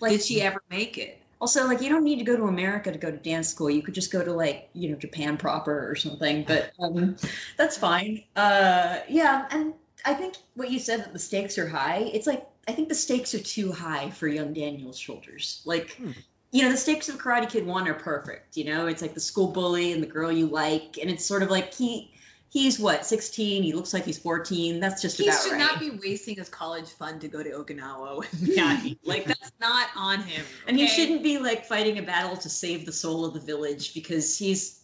Like 0.00 0.12
Did 0.12 0.22
she 0.22 0.42
ever 0.42 0.60
make 0.68 0.98
it? 0.98 1.18
Also, 1.40 1.66
like 1.66 1.80
you 1.80 1.88
don't 1.88 2.04
need 2.04 2.18
to 2.18 2.24
go 2.24 2.36
to 2.36 2.44
America 2.44 2.92
to 2.92 2.98
go 2.98 3.10
to 3.10 3.16
dance 3.16 3.48
school. 3.48 3.70
You 3.70 3.82
could 3.82 3.94
just 3.94 4.12
go 4.12 4.22
to 4.22 4.32
like 4.32 4.68
you 4.74 4.90
know 4.90 4.96
Japan 4.96 5.38
proper 5.38 5.90
or 5.90 5.96
something. 5.96 6.44
But 6.44 6.72
um, 6.80 7.16
that's 7.56 7.76
fine. 7.78 8.24
Uh, 8.36 8.98
yeah, 9.08 9.46
and 9.50 9.74
I 10.04 10.14
think 10.14 10.34
what 10.54 10.70
you 10.70 10.78
said 10.78 11.00
that 11.00 11.12
the 11.12 11.18
stakes 11.18 11.58
are 11.58 11.68
high. 11.68 12.10
It's 12.12 12.26
like 12.26 12.46
I 12.66 12.72
think 12.72 12.88
the 12.88 12.94
stakes 12.94 13.34
are 13.34 13.40
too 13.40 13.72
high 13.72 14.10
for 14.10 14.28
young 14.28 14.52
Daniel's 14.52 14.98
shoulders. 14.98 15.62
Like. 15.64 15.92
Hmm. 15.92 16.12
You 16.54 16.64
know, 16.64 16.70
the 16.70 16.76
stakes 16.76 17.08
of 17.08 17.16
Karate 17.16 17.48
Kid 17.48 17.64
1 17.64 17.88
are 17.88 17.94
perfect. 17.94 18.58
You 18.58 18.64
know, 18.64 18.86
it's 18.86 19.00
like 19.00 19.14
the 19.14 19.20
school 19.20 19.52
bully 19.52 19.92
and 19.92 20.02
the 20.02 20.06
girl 20.06 20.30
you 20.30 20.48
like. 20.48 20.98
And 21.00 21.08
it's 21.08 21.24
sort 21.24 21.42
of 21.42 21.50
like 21.50 21.72
he 21.72 22.12
he's 22.52 22.78
what, 22.78 23.06
16? 23.06 23.62
He 23.62 23.72
looks 23.72 23.94
like 23.94 24.04
he's 24.04 24.18
14. 24.18 24.78
That's 24.78 25.00
just 25.00 25.18
about 25.18 25.28
right. 25.28 25.32
He 25.32 25.48
about 25.48 25.58
should 25.58 25.64
right. 25.64 25.82
not 25.82 26.00
be 26.00 26.08
wasting 26.08 26.36
his 26.36 26.48
college 26.48 26.88
fund 26.90 27.22
to 27.22 27.28
go 27.28 27.42
to 27.42 27.50
Okinawa 27.50 28.18
with 28.18 28.32
Miyagi. 28.32 28.98
like 29.04 29.24
that's 29.24 29.52
not 29.60 29.88
on 29.96 30.20
him. 30.20 30.44
And 30.66 30.76
he 30.76 30.86
shouldn't 30.86 31.22
be 31.22 31.38
like 31.38 31.64
fighting 31.64 31.98
a 31.98 32.02
battle 32.02 32.36
to 32.36 32.48
save 32.48 32.84
the 32.84 32.92
soul 32.92 33.24
of 33.24 33.34
the 33.34 33.40
village 33.40 33.94
because 33.94 34.36
he's, 34.36 34.81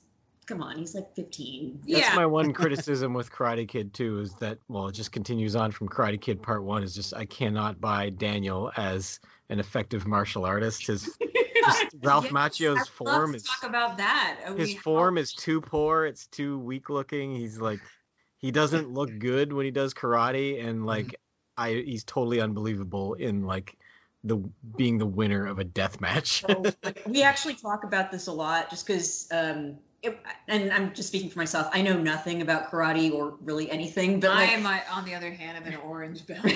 come 0.48 0.62
on, 0.62 0.78
he's 0.78 0.94
like 0.94 1.14
15. 1.14 1.82
That's 1.86 2.08
Yeah. 2.08 2.14
my 2.14 2.26
one 2.26 2.52
criticism 2.54 3.12
with 3.12 3.30
Karate 3.30 3.68
Kid 3.68 3.92
2 3.92 4.20
is 4.20 4.34
that 4.36 4.58
well, 4.66 4.88
it 4.88 4.92
just 4.92 5.12
continues 5.12 5.54
on 5.54 5.70
from 5.70 5.88
Karate 5.88 6.20
Kid 6.20 6.42
Part 6.42 6.64
1 6.64 6.82
is 6.82 6.94
just 6.94 7.14
I 7.14 7.26
cannot 7.26 7.80
buy 7.80 8.10
Daniel 8.10 8.72
as 8.76 9.20
an 9.50 9.60
effective 9.60 10.06
martial 10.06 10.44
artist. 10.44 10.86
His 10.86 11.16
just 11.64 11.86
Ralph 12.02 12.24
Yes, 12.24 12.32
Macchio's 12.32 12.88
form 12.88 13.34
is 13.34 13.44
talk 13.44 13.68
about 13.68 13.98
that. 13.98 14.40
His 14.56 14.70
we- 14.70 14.78
form 14.78 15.18
is 15.18 15.34
too 15.34 15.60
poor, 15.60 16.06
it's 16.06 16.26
too 16.26 16.58
weak 16.58 16.88
looking. 16.88 17.36
He's 17.36 17.60
like 17.60 17.80
he 18.38 18.50
doesn't 18.50 18.90
look 18.90 19.10
good 19.18 19.52
when 19.52 19.66
he 19.66 19.70
does 19.70 19.94
karate 19.94 20.64
and 20.64 20.86
like 20.86 21.20
I 21.56 21.72
he's 21.72 22.04
totally 22.04 22.40
unbelievable 22.40 23.14
in 23.14 23.44
like 23.44 23.76
the 24.24 24.36
being 24.76 24.98
the 24.98 25.06
winner 25.06 25.46
of 25.46 25.58
a 25.58 25.64
death 25.64 26.00
match. 26.00 26.40
So, 26.40 26.64
like, 26.82 27.02
we 27.06 27.22
actually 27.22 27.54
talk 27.54 27.84
about 27.84 28.10
this 28.10 28.28
a 28.28 28.32
lot 28.32 28.70
just 28.70 28.86
because 28.86 29.28
um 29.30 29.78
it, 30.02 30.18
and 30.46 30.72
i'm 30.72 30.94
just 30.94 31.08
speaking 31.08 31.30
for 31.30 31.38
myself 31.38 31.68
i 31.72 31.82
know 31.82 31.98
nothing 31.98 32.42
about 32.42 32.70
karate 32.70 33.12
or 33.12 33.36
really 33.40 33.70
anything 33.70 34.20
but 34.20 34.30
I 34.30 34.44
like 34.44 34.50
am, 34.50 34.66
uh, 34.66 34.78
on 34.92 35.04
the 35.04 35.14
other 35.14 35.30
hand, 35.30 35.56
I'm 35.56 35.64
an 35.72 35.78
orange 35.80 36.26
belt. 36.26 36.44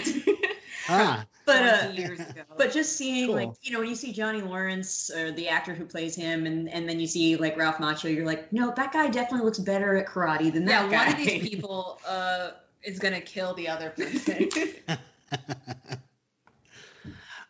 Ah, 0.89 1.25
but 1.47 1.63
uh 1.63 1.91
years 1.93 2.19
ago. 2.19 2.43
but 2.59 2.73
just 2.73 2.97
seeing 2.97 3.27
Cool. 3.27 3.37
like 3.37 3.51
you 3.63 3.73
know 3.73 3.79
when 3.79 3.89
you 3.89 3.95
see 3.95 4.13
johnny 4.13 4.43
lawrence 4.43 5.11
or 5.11 5.31
the 5.31 5.49
actor 5.49 5.75
who 5.75 5.85
plays 5.85 6.17
him 6.17 6.45
and 6.45 6.69
and 6.69 6.89
then 6.89 6.99
you 6.99 7.07
see 7.07 7.37
like 7.37 7.57
ralph 7.57 7.77
macchio 7.77 8.13
you're 8.13 8.27
like 8.27 8.53
no 8.53 8.73
that 8.75 8.93
guy 8.93 9.09
definitely 9.09 9.45
looks 9.45 9.61
better 9.61 9.97
at 9.97 10.09
karate 10.09 10.53
than 10.53 10.67
yeah, 10.67 10.83
that 10.83 10.91
guy 10.91 11.05
one 11.05 11.13
of 11.13 11.19
these 11.19 11.49
people 11.49 12.01
uh, 12.05 12.51
is 12.83 12.99
gonna 12.99 13.21
kill 13.21 13.55
the 13.55 13.69
other 13.69 13.91
person. 13.91 14.49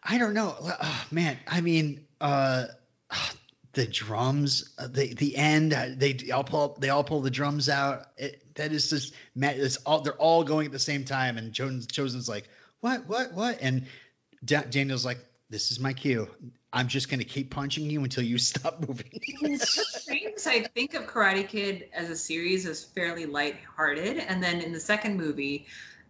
I 0.05 0.19
don't 0.19 0.35
know. 0.35 0.55
Oh, 0.61 1.05
man, 1.11 1.39
I 1.47 1.61
mean, 1.61 2.07
uh, 2.21 2.67
the 3.73 3.87
drums, 3.87 4.75
uh, 4.79 4.87
the 4.87 5.15
the 5.15 5.37
end, 5.37 5.73
uh, 5.73 5.87
they 5.97 6.31
all 6.31 6.45
pull 6.45 6.77
they 6.79 6.91
all 6.91 7.05
pull 7.05 7.21
the 7.23 7.31
drums 7.31 7.69
out. 7.69 8.07
It, 8.17 8.43
that 8.55 8.73
is 8.73 8.91
just 8.91 9.15
it's 9.35 9.77
all 9.79 10.01
they're 10.01 10.13
all 10.15 10.45
going 10.45 10.67
at 10.67 10.73
the 10.73 10.79
same 10.79 11.05
time, 11.05 11.39
and 11.39 11.53
Chozen's, 11.53 11.87
Chozen's 11.87 12.29
like, 12.29 12.49
what, 12.81 13.07
what, 13.07 13.33
what, 13.33 13.59
and 13.63 13.87
da- 14.45 14.65
Daniel's 14.69 15.07
like, 15.07 15.19
this 15.49 15.71
is 15.71 15.81
my 15.81 15.93
cue. 15.93 16.29
I'm 16.73 16.89
just 16.89 17.09
gonna 17.09 17.25
keep 17.25 17.51
punching 17.51 17.89
you 17.89 18.03
until 18.03 18.25
you 18.25 18.39
stop 18.39 18.87
moving. 18.87 19.11
Things 19.11 20.47
I 20.47 20.65
think 20.75 20.95
of 20.95 21.07
Karate 21.07 21.49
Kid 21.49 21.89
as 21.95 22.11
a 22.11 22.17
series 22.17 22.67
as 22.67 22.85
fairly 22.85 23.25
lighthearted, 23.25 24.19
and 24.19 24.43
then 24.43 24.61
in 24.61 24.73
the 24.73 24.81
second 24.81 25.17
movie, 25.17 25.67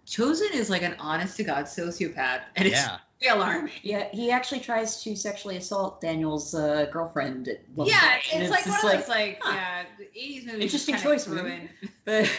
Chozen 0.06 0.52
is 0.52 0.68
like 0.68 0.82
an 0.82 0.96
honest 0.98 1.36
to 1.36 1.44
god 1.44 1.66
sociopath, 1.66 2.40
and 2.56 2.66
it's 2.66 2.76
yeah, 2.76 2.98
very 3.11 3.11
alarming. 3.30 3.72
yeah 3.82 4.08
he 4.12 4.30
actually 4.30 4.60
tries 4.60 5.02
to 5.02 5.14
sexually 5.16 5.56
assault 5.56 6.00
daniel's 6.00 6.54
uh, 6.54 6.86
girlfriend 6.92 7.48
at 7.48 7.60
one 7.74 7.88
Yeah, 7.88 8.00
point, 8.00 8.22
it's, 8.24 8.34
and 8.34 8.50
like 8.50 8.66
one 8.66 8.76
of 8.94 9.00
those 9.00 9.08
like 9.08 9.38
huh. 9.42 9.54
yeah, 9.54 9.84
'80s 10.16 10.46
movies. 10.46 10.62
Interesting 10.62 10.94
just 10.94 11.04
kinda 11.04 11.16
choice, 11.16 11.24
threw 11.24 11.42
movie. 11.42 11.70
but 12.04 12.30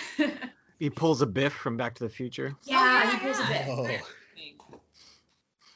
he 0.80 0.90
pulls 0.90 1.22
a 1.22 1.26
Biff 1.26 1.54
from 1.54 1.78
Back 1.78 1.96
to 1.96 2.04
the 2.04 2.10
Future. 2.10 2.56
yeah, 2.66 3.04
yeah, 3.04 3.12
he 3.12 3.18
pulls 3.18 3.40
a 3.40 3.44
Biff. 3.48 3.68
Oh. 3.70 3.88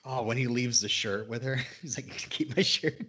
Oh, 0.10 0.24
when 0.24 0.38
he 0.38 0.48
leaves 0.48 0.80
the 0.80 0.88
shirt 0.88 1.28
with 1.28 1.44
her, 1.44 1.58
he's 1.82 1.98
like, 1.98 2.08
keep 2.30 2.56
my 2.56 2.64
shirt. 2.64 3.02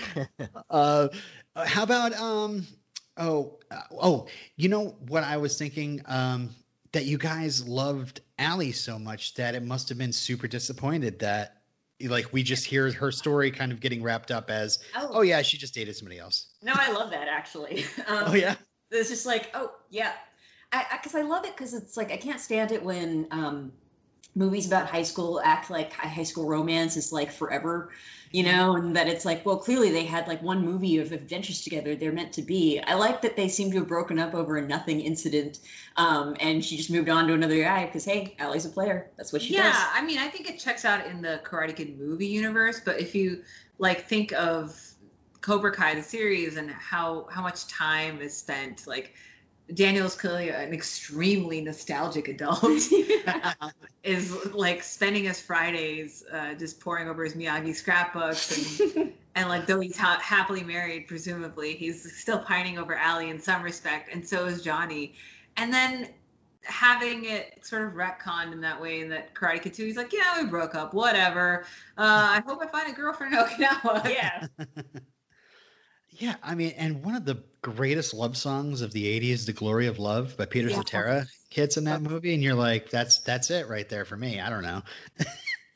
uh, 0.70 1.08
how 1.54 1.82
about 1.82 2.12
um? 2.14 2.66
Oh, 3.16 3.58
uh, 3.70 3.80
oh, 3.92 4.26
you 4.56 4.68
know 4.68 4.96
what 5.08 5.22
I 5.24 5.36
was 5.38 5.56
thinking? 5.56 6.02
Um, 6.06 6.50
that 6.96 7.04
you 7.04 7.18
guys 7.18 7.68
loved 7.68 8.22
Allie 8.38 8.72
so 8.72 8.98
much 8.98 9.34
that 9.34 9.54
it 9.54 9.62
must 9.62 9.90
have 9.90 9.98
been 9.98 10.14
super 10.14 10.48
disappointed 10.48 11.18
that, 11.18 11.58
like, 12.02 12.32
we 12.32 12.42
just 12.42 12.64
hear 12.64 12.90
her 12.90 13.12
story 13.12 13.50
kind 13.50 13.70
of 13.70 13.80
getting 13.80 14.02
wrapped 14.02 14.30
up 14.30 14.48
as, 14.48 14.78
oh 14.94 15.20
yeah, 15.20 15.42
she 15.42 15.58
just 15.58 15.74
dated 15.74 15.94
somebody 15.94 16.18
else. 16.18 16.46
no 16.62 16.72
i 16.74 16.90
love 16.92 17.10
that 17.10 17.28
actually 17.28 17.84
um, 18.06 18.24
Oh 18.28 18.34
yeah. 18.34 18.54
it's 18.90 19.10
just 19.10 19.26
like 19.26 19.50
oh 19.52 19.72
yeah 19.90 20.12
i 20.72 20.86
because 20.92 21.14
I, 21.14 21.20
love 21.20 21.44
it 21.44 21.54
because 21.54 21.74
it's 21.74 21.98
like 21.98 22.10
i 22.12 22.16
can't 22.16 22.40
stand 22.40 22.72
it 22.72 22.82
when 22.82 23.28
um 23.30 23.72
movies 24.36 24.66
about 24.66 24.86
high 24.86 25.02
school 25.02 25.40
act 25.42 25.70
like 25.70 25.92
high 25.92 26.22
school 26.22 26.46
romance 26.46 26.96
is 26.96 27.10
like 27.10 27.32
forever 27.32 27.90
you 28.32 28.42
know 28.42 28.76
and 28.76 28.96
that 28.96 29.08
it's 29.08 29.24
like 29.24 29.46
well 29.46 29.56
clearly 29.56 29.90
they 29.90 30.04
had 30.04 30.28
like 30.28 30.42
one 30.42 30.64
movie 30.64 30.98
of 30.98 31.12
adventures 31.12 31.62
together. 31.62 31.96
They're 31.96 32.12
meant 32.12 32.34
to 32.34 32.42
be. 32.42 32.78
I 32.80 32.94
like 32.94 33.22
that 33.22 33.36
they 33.36 33.48
seem 33.48 33.70
to 33.70 33.78
have 33.78 33.88
broken 33.88 34.18
up 34.18 34.34
over 34.34 34.58
a 34.58 34.66
nothing 34.66 35.00
incident 35.00 35.58
um 35.96 36.36
and 36.40 36.64
she 36.64 36.76
just 36.76 36.90
moved 36.90 37.08
on 37.08 37.26
to 37.28 37.34
another 37.34 37.60
guy 37.62 37.86
because 37.86 38.04
hey 38.04 38.36
Allie's 38.38 38.66
a 38.66 38.68
player. 38.68 39.10
That's 39.16 39.32
what 39.32 39.42
she 39.42 39.54
yeah, 39.54 39.64
does. 39.64 39.74
Yeah, 39.74 39.90
I 39.94 40.04
mean, 40.04 40.18
I 40.18 40.28
think 40.28 40.50
it 40.50 40.58
checks 40.58 40.84
out 40.84 41.06
in 41.06 41.22
the 41.22 41.40
Karate 41.44 41.74
Kid 41.74 41.98
movie 41.98 42.26
universe, 42.26 42.80
but 42.84 43.00
if 43.00 43.14
you 43.14 43.42
like 43.78 44.06
think 44.06 44.32
of 44.32 44.78
Cobra 45.40 45.72
Kai 45.72 45.94
the 45.94 46.02
series 46.02 46.56
and 46.56 46.70
how 46.70 47.26
how 47.30 47.40
much 47.40 47.68
time 47.68 48.20
is 48.20 48.36
spent, 48.36 48.86
like 48.86 49.14
Daniel's 49.72 50.14
clearly 50.14 50.50
an 50.50 50.72
extremely 50.72 51.60
nostalgic 51.60 52.28
adult. 52.28 52.64
is 54.04 54.54
like 54.54 54.82
spending 54.82 55.24
his 55.24 55.40
Fridays 55.40 56.24
uh, 56.32 56.54
just 56.54 56.80
poring 56.80 57.08
over 57.08 57.24
his 57.24 57.34
Miyagi 57.34 57.74
scrapbooks 57.74 58.80
and 58.80 59.12
and 59.34 59.48
like 59.48 59.66
though 59.66 59.80
he's 59.80 59.98
ha- 59.98 60.20
happily 60.22 60.62
married, 60.62 61.08
presumably 61.08 61.74
he's 61.74 62.16
still 62.16 62.38
pining 62.38 62.78
over 62.78 62.94
Allie 62.94 63.30
in 63.30 63.40
some 63.40 63.62
respect, 63.62 64.08
and 64.12 64.26
so 64.26 64.46
is 64.46 64.62
Johnny. 64.62 65.14
And 65.56 65.72
then 65.72 66.10
having 66.62 67.24
it 67.24 67.64
sort 67.64 67.82
of 67.82 67.94
retconned 67.94 68.52
in 68.52 68.60
that 68.60 68.80
way 68.80 69.00
in 69.00 69.08
that 69.08 69.34
Karate 69.34 69.62
Kid 69.62 69.74
2, 69.74 69.84
he's 69.84 69.96
like, 69.96 70.12
yeah, 70.12 70.42
we 70.42 70.48
broke 70.48 70.74
up, 70.74 70.94
whatever. 70.94 71.64
Uh, 71.96 72.02
I 72.38 72.42
hope 72.46 72.60
I 72.62 72.66
find 72.66 72.92
a 72.92 72.94
girlfriend 72.94 73.34
in 73.34 73.40
Okinawa. 73.40 74.08
yeah 74.12 74.46
Yeah, 76.18 76.36
I 76.42 76.54
mean, 76.54 76.74
and 76.76 77.04
one 77.04 77.14
of 77.14 77.24
the 77.24 77.42
greatest 77.62 78.14
love 78.14 78.36
songs 78.36 78.80
of 78.80 78.92
the 78.92 79.06
'80s, 79.06 79.46
"The 79.46 79.52
Glory 79.52 79.86
of 79.86 79.98
Love" 79.98 80.36
by 80.36 80.46
Peter 80.46 80.70
Yeah. 80.70 80.76
Cetera, 80.76 81.26
hits 81.50 81.76
in 81.76 81.84
that 81.84 82.00
movie, 82.00 82.32
and 82.32 82.42
you're 82.42 82.54
like, 82.54 82.90
"That's 82.90 83.20
that's 83.20 83.50
it 83.50 83.68
right 83.68 83.88
there 83.88 84.04
for 84.04 84.16
me." 84.16 84.40
I 84.40 84.50
don't 84.50 84.62
know. 84.62 84.82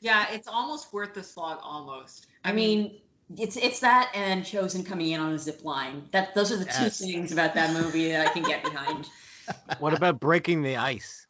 Yeah, 0.03 0.31
it's 0.31 0.47
almost 0.47 0.91
worth 0.91 1.13
the 1.13 1.21
slog, 1.21 1.59
almost. 1.61 2.25
I 2.43 2.53
mean, 2.53 2.99
it's 3.37 3.55
it's 3.55 3.81
that 3.81 4.11
and 4.15 4.43
Chozen 4.43 4.83
coming 4.83 5.11
in 5.11 5.21
on 5.21 5.33
a 5.33 5.37
zip 5.37 5.63
line. 5.63 6.07
That 6.11 6.33
those 6.33 6.51
are 6.51 6.57
the 6.57 6.65
two 6.65 6.89
things 6.89 7.31
about 7.31 7.53
that 7.53 7.71
movie 7.73 8.11
that 8.11 8.27
I 8.27 8.31
can 8.31 8.43
get 8.43 8.63
behind. 8.63 9.07
What 9.79 9.93
about 9.93 10.19
breaking 10.19 10.61
the 10.63 10.77
ice? 10.77 11.27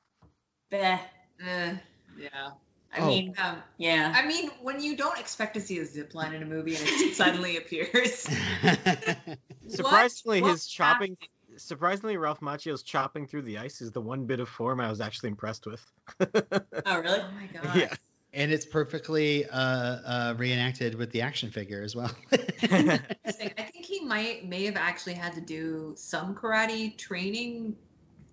Bleh. 0.71 0.99
eh, 1.43 1.75
yeah. 2.19 2.49
I 2.93 2.99
Oh. 2.99 3.07
mean, 3.07 3.33
Um, 3.37 3.63
yeah. 3.77 4.13
I 4.15 4.25
mean, 4.27 4.49
when 4.61 4.81
you 4.81 4.97
don't 4.97 5.17
expect 5.17 5.53
to 5.53 5.61
see 5.61 5.79
a 5.79 5.85
zip 5.85 6.13
line 6.13 6.33
in 6.33 6.43
a 6.43 6.45
movie 6.45 6.75
and 6.75 6.83
it 6.85 7.15
suddenly 7.15 7.57
appears. 7.57 8.27
Surprisingly, 9.67 10.41
what 10.41 10.51
his 10.51 10.67
chopping. 10.67 11.17
Surprisingly, 11.57 12.17
Ralph 12.17 12.39
Macchio's 12.41 12.83
chopping 12.83 13.27
through 13.27 13.43
the 13.43 13.57
ice 13.57 13.81
is 13.81 13.91
the 13.91 14.01
one 14.01 14.25
bit 14.25 14.39
of 14.39 14.49
form 14.49 14.79
I 14.79 14.89
was 14.89 15.01
actually 15.01 15.29
impressed 15.29 15.65
with. 15.65 15.85
Oh, 16.83 16.99
really? 16.99 17.19
Oh 17.19 17.31
my 17.39 17.45
god. 17.61 17.75
yeah. 17.75 17.93
and 18.33 18.51
it's 18.51 18.65
perfectly 18.65 19.45
uh, 19.45 19.57
uh, 19.59 20.33
reenacted 20.37 20.95
with 20.95 21.11
the 21.11 21.21
action 21.21 21.51
figure 21.51 21.83
as 21.83 21.95
well. 21.95 22.11
I 22.31 22.99
think 23.29 23.85
he 23.85 23.99
might 24.03 24.47
may 24.47 24.65
have 24.65 24.77
actually 24.77 25.13
had 25.13 25.33
to 25.33 25.41
do 25.41 25.93
some 25.95 26.33
karate 26.35 26.97
training 26.97 27.75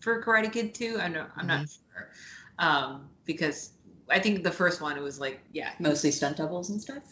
for 0.00 0.22
Karate 0.22 0.50
Kid 0.52 0.74
2. 0.74 0.98
I 1.00 1.08
know 1.08 1.26
I'm 1.36 1.46
not 1.46 1.68
sure. 1.68 2.08
Um, 2.58 3.10
because 3.24 3.72
I 4.10 4.18
think 4.18 4.42
the 4.42 4.50
first 4.50 4.80
one 4.80 4.96
it 4.96 5.02
was 5.02 5.20
like, 5.20 5.40
yeah, 5.52 5.72
Mostly 5.78 6.10
stunt 6.10 6.36
doubles 6.38 6.70
and 6.70 6.80
stuff. 6.80 7.02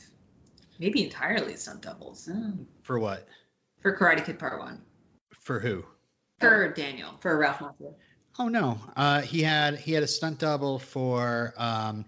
maybe 0.78 1.04
entirely 1.04 1.56
stunt 1.56 1.82
doubles 1.82 2.28
Oh. 2.32 2.52
For 2.82 2.98
what? 2.98 3.26
for 3.80 3.96
Karate 3.96 4.24
Kid 4.24 4.38
Part 4.38 4.58
1. 4.58 4.80
For 5.38 5.60
who? 5.60 5.84
For 6.40 6.72
Daniel. 6.72 7.14
For 7.20 7.36
Ralph 7.38 7.58
Macchio. 7.60 7.94
Oh 8.38 8.48
no, 8.48 8.78
uh, 8.96 9.22
he 9.22 9.42
had 9.42 9.76
he 9.78 9.92
had 9.92 10.02
a 10.02 10.06
stunt 10.06 10.40
double 10.40 10.78
for 10.78 11.54
um, 11.56 12.04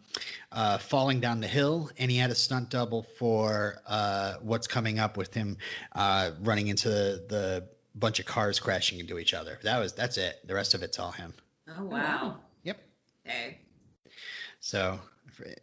uh, 0.53 0.77
falling 0.77 1.21
down 1.21 1.41
the 1.41 1.47
hill, 1.47 1.91
and 1.97 2.11
he 2.11 2.19
had 2.19 2.31
a 2.31 2.35
stunt 2.35 2.69
double 2.69 3.05
for 3.19 3.77
uh, 3.87 4.35
what's 4.43 4.67
coming 4.67 4.99
up 4.99 5.17
with 5.17 5.33
him 5.33 5.57
uh, 5.95 6.33
running 6.43 6.69
into 6.69 6.91
the, 6.91 7.25
the 7.31 7.69
bunch 7.95 8.19
of 8.21 8.27
cars 8.27 8.61
crashing 8.61 8.99
into 8.99 9.19
each 9.19 9.33
other. 9.33 9.59
That 9.63 9.79
was 9.79 9.95
that's 9.95 10.19
it. 10.19 10.39
The 10.47 10.55
rest 10.55 10.75
of 10.75 10.83
it's 10.83 10.99
all 10.99 11.13
him. 11.13 11.33
Oh 11.79 11.85
wow. 11.85 12.37
Yep. 12.63 12.79
Hey. 13.25 13.59
So 14.69 15.01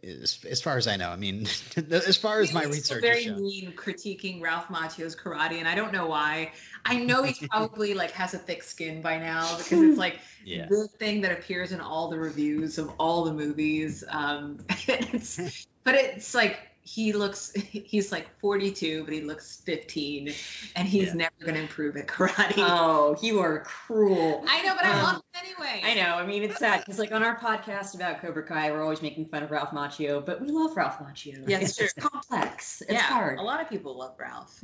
as, 0.02 0.40
as 0.50 0.60
far 0.60 0.76
as 0.78 0.88
I 0.88 0.96
know, 0.96 1.10
I 1.10 1.16
mean, 1.16 1.42
as 1.90 2.16
far 2.16 2.40
as 2.40 2.52
my 2.52 2.62
He 2.62 2.66
was 2.66 2.76
research 2.78 3.02
very 3.02 3.22
shown. 3.22 3.40
mean 3.40 3.72
critiquing 3.76 4.42
Ralph 4.42 4.66
Macchio's 4.66 5.14
karate, 5.14 5.60
and 5.60 5.68
I 5.68 5.76
don't 5.76 5.92
know 5.92 6.08
why. 6.08 6.50
I 6.84 6.96
know 6.96 7.22
he 7.22 7.46
probably 7.52 7.94
like 7.94 8.10
has 8.10 8.34
a 8.34 8.38
thick 8.38 8.64
skin 8.64 9.02
by 9.02 9.18
now 9.18 9.58
because 9.58 9.80
it's 9.80 9.96
like 9.96 10.18
Yeah. 10.44 10.66
the 10.68 10.88
thing 10.98 11.20
that 11.20 11.30
appears 11.30 11.70
in 11.70 11.80
all 11.80 12.10
the 12.10 12.18
reviews 12.18 12.78
of 12.78 12.90
all 12.98 13.22
the 13.22 13.32
movies. 13.32 14.02
Um, 14.08 14.58
it's, 14.88 15.38
but 15.84 15.94
it's 15.94 16.34
like 16.34 16.58
he 16.82 17.12
looks 17.12 17.52
he's 17.54 18.10
like 18.10 18.26
42, 18.40 19.04
but 19.04 19.12
he 19.14 19.20
looks 19.20 19.60
15, 19.66 20.32
and 20.74 20.88
he's 20.88 21.08
Yeah. 21.08 21.14
never 21.14 21.34
gonna 21.44 21.60
improve 21.60 21.96
at 21.96 22.08
karate. 22.08 22.54
Oh, 22.58 23.16
you 23.22 23.38
are 23.38 23.60
cruel. 23.60 24.44
I 24.48 24.62
know, 24.62 24.74
but 24.74 24.84
I 24.84 24.94
Um, 24.98 25.02
love 25.04 25.14
him 25.16 25.22
anyway. 25.58 25.82
I 25.84 25.94
know. 25.94 26.16
I 26.16 26.26
mean, 26.26 26.42
it's 26.42 26.58
sad 26.58 26.80
because, 26.80 26.98
like, 26.98 27.12
on 27.12 27.22
our 27.22 27.38
podcast 27.38 27.94
about 27.94 28.20
Cobra 28.20 28.42
Kai, 28.42 28.70
we're 28.70 28.82
always 28.82 29.02
making 29.02 29.26
fun 29.26 29.42
of 29.42 29.50
Ralph 29.50 29.70
Macchio, 29.70 30.24
but 30.24 30.40
we 30.40 30.48
love 30.48 30.76
Ralph 30.76 30.98
Macchio. 30.98 31.48
Yeah, 31.48 31.58
it's, 31.58 31.70
it's 31.70 31.76
true. 31.76 31.84
it's 31.86 31.94
complex. 31.94 32.82
It's 32.82 32.92
yeah, 32.92 33.00
hard. 33.00 33.38
a 33.38 33.42
lot 33.42 33.60
of 33.60 33.68
people 33.68 33.96
love 33.98 34.14
Ralph. 34.18 34.58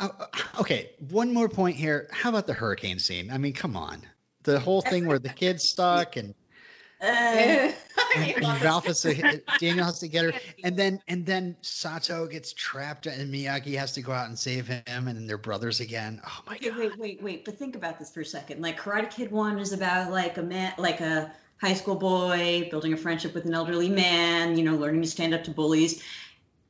Oh, 0.00 0.10
uh, 0.18 0.26
okay, 0.60 0.90
one 1.10 1.32
more 1.32 1.48
point 1.48 1.76
here. 1.76 2.08
How 2.12 2.30
about 2.30 2.46
the 2.46 2.52
hurricane 2.52 2.98
scene? 2.98 3.30
I 3.30 3.38
mean, 3.38 3.52
come 3.52 3.76
on. 3.76 4.02
The 4.42 4.58
whole 4.58 4.82
thing 4.82 5.06
where 5.06 5.18
the 5.18 5.30
kid's 5.30 5.68
stuck 5.68 6.16
and 6.16 6.34
Uh, 7.04 7.72
Ralph 8.62 8.86
has 8.86 9.02
to 9.02 9.42
Daniel 9.58 9.84
has 9.84 9.98
to 9.98 10.08
get 10.08 10.24
her, 10.24 10.32
and 10.64 10.76
then 10.76 11.00
and 11.08 11.26
then 11.26 11.56
Sato 11.62 12.26
gets 12.26 12.52
trapped, 12.52 13.06
and 13.06 13.32
Miyagi 13.32 13.76
has 13.78 13.92
to 13.92 14.02
go 14.02 14.12
out 14.12 14.28
and 14.28 14.38
save 14.38 14.66
him, 14.66 14.82
and 14.86 15.08
then 15.08 15.26
they're 15.26 15.38
brothers 15.38 15.80
again. 15.80 16.20
Oh 16.26 16.40
my 16.46 16.56
okay, 16.56 16.70
god! 16.70 16.78
wait, 16.78 16.98
wait, 16.98 17.22
wait. 17.22 17.44
But 17.44 17.58
think 17.58 17.76
about 17.76 17.98
this 17.98 18.10
for 18.10 18.20
a 18.20 18.24
second. 18.24 18.62
Like, 18.62 18.80
Karate 18.80 19.10
Kid 19.10 19.30
One 19.30 19.58
is 19.58 19.72
about 19.72 20.10
like 20.10 20.38
a 20.38 20.42
man, 20.42 20.72
like 20.78 21.00
a 21.00 21.32
high 21.60 21.74
school 21.74 21.96
boy 21.96 22.68
building 22.70 22.92
a 22.92 22.96
friendship 22.96 23.34
with 23.34 23.44
an 23.46 23.54
elderly 23.54 23.88
man, 23.88 24.56
you 24.56 24.64
know, 24.64 24.74
learning 24.74 25.02
to 25.02 25.08
stand 25.08 25.34
up 25.34 25.44
to 25.44 25.50
bullies. 25.50 26.02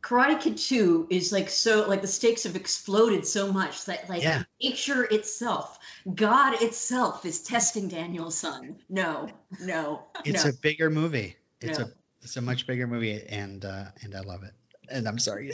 Karate 0.05 0.39
Kid 0.39 0.59
2 0.59 1.07
is 1.09 1.33
like 1.33 1.49
so 1.49 1.89
like 1.89 2.03
the 2.03 2.07
stakes 2.07 2.43
have 2.43 2.57
exploded 2.57 3.27
so 3.27 3.51
much 3.53 3.87
that 3.87 4.09
like 4.11 4.23
Yeah. 4.23 4.43
nature 4.63 5.03
itself, 5.03 5.79
God 6.15 6.61
itself 6.63 7.25
is 7.25 7.43
testing 7.43 7.89
Daniel's 7.89 8.37
son. 8.37 8.77
No, 8.91 9.29
no, 9.61 10.03
It's 10.25 10.45
no. 10.45 10.51
a 10.51 10.53
bigger 10.53 10.91
movie. 10.91 11.37
It's 11.63 11.79
No. 11.79 11.87
a 11.87 11.89
it's 12.23 12.37
a 12.37 12.43
much 12.43 12.67
bigger 12.67 12.87
movie, 12.87 13.23
and 13.29 13.65
uh, 13.65 13.85
and 14.03 14.15
I 14.15 14.21
love 14.21 14.43
it. 14.45 14.53
And 14.91 15.09
I'm 15.09 15.19
sorry. 15.19 15.53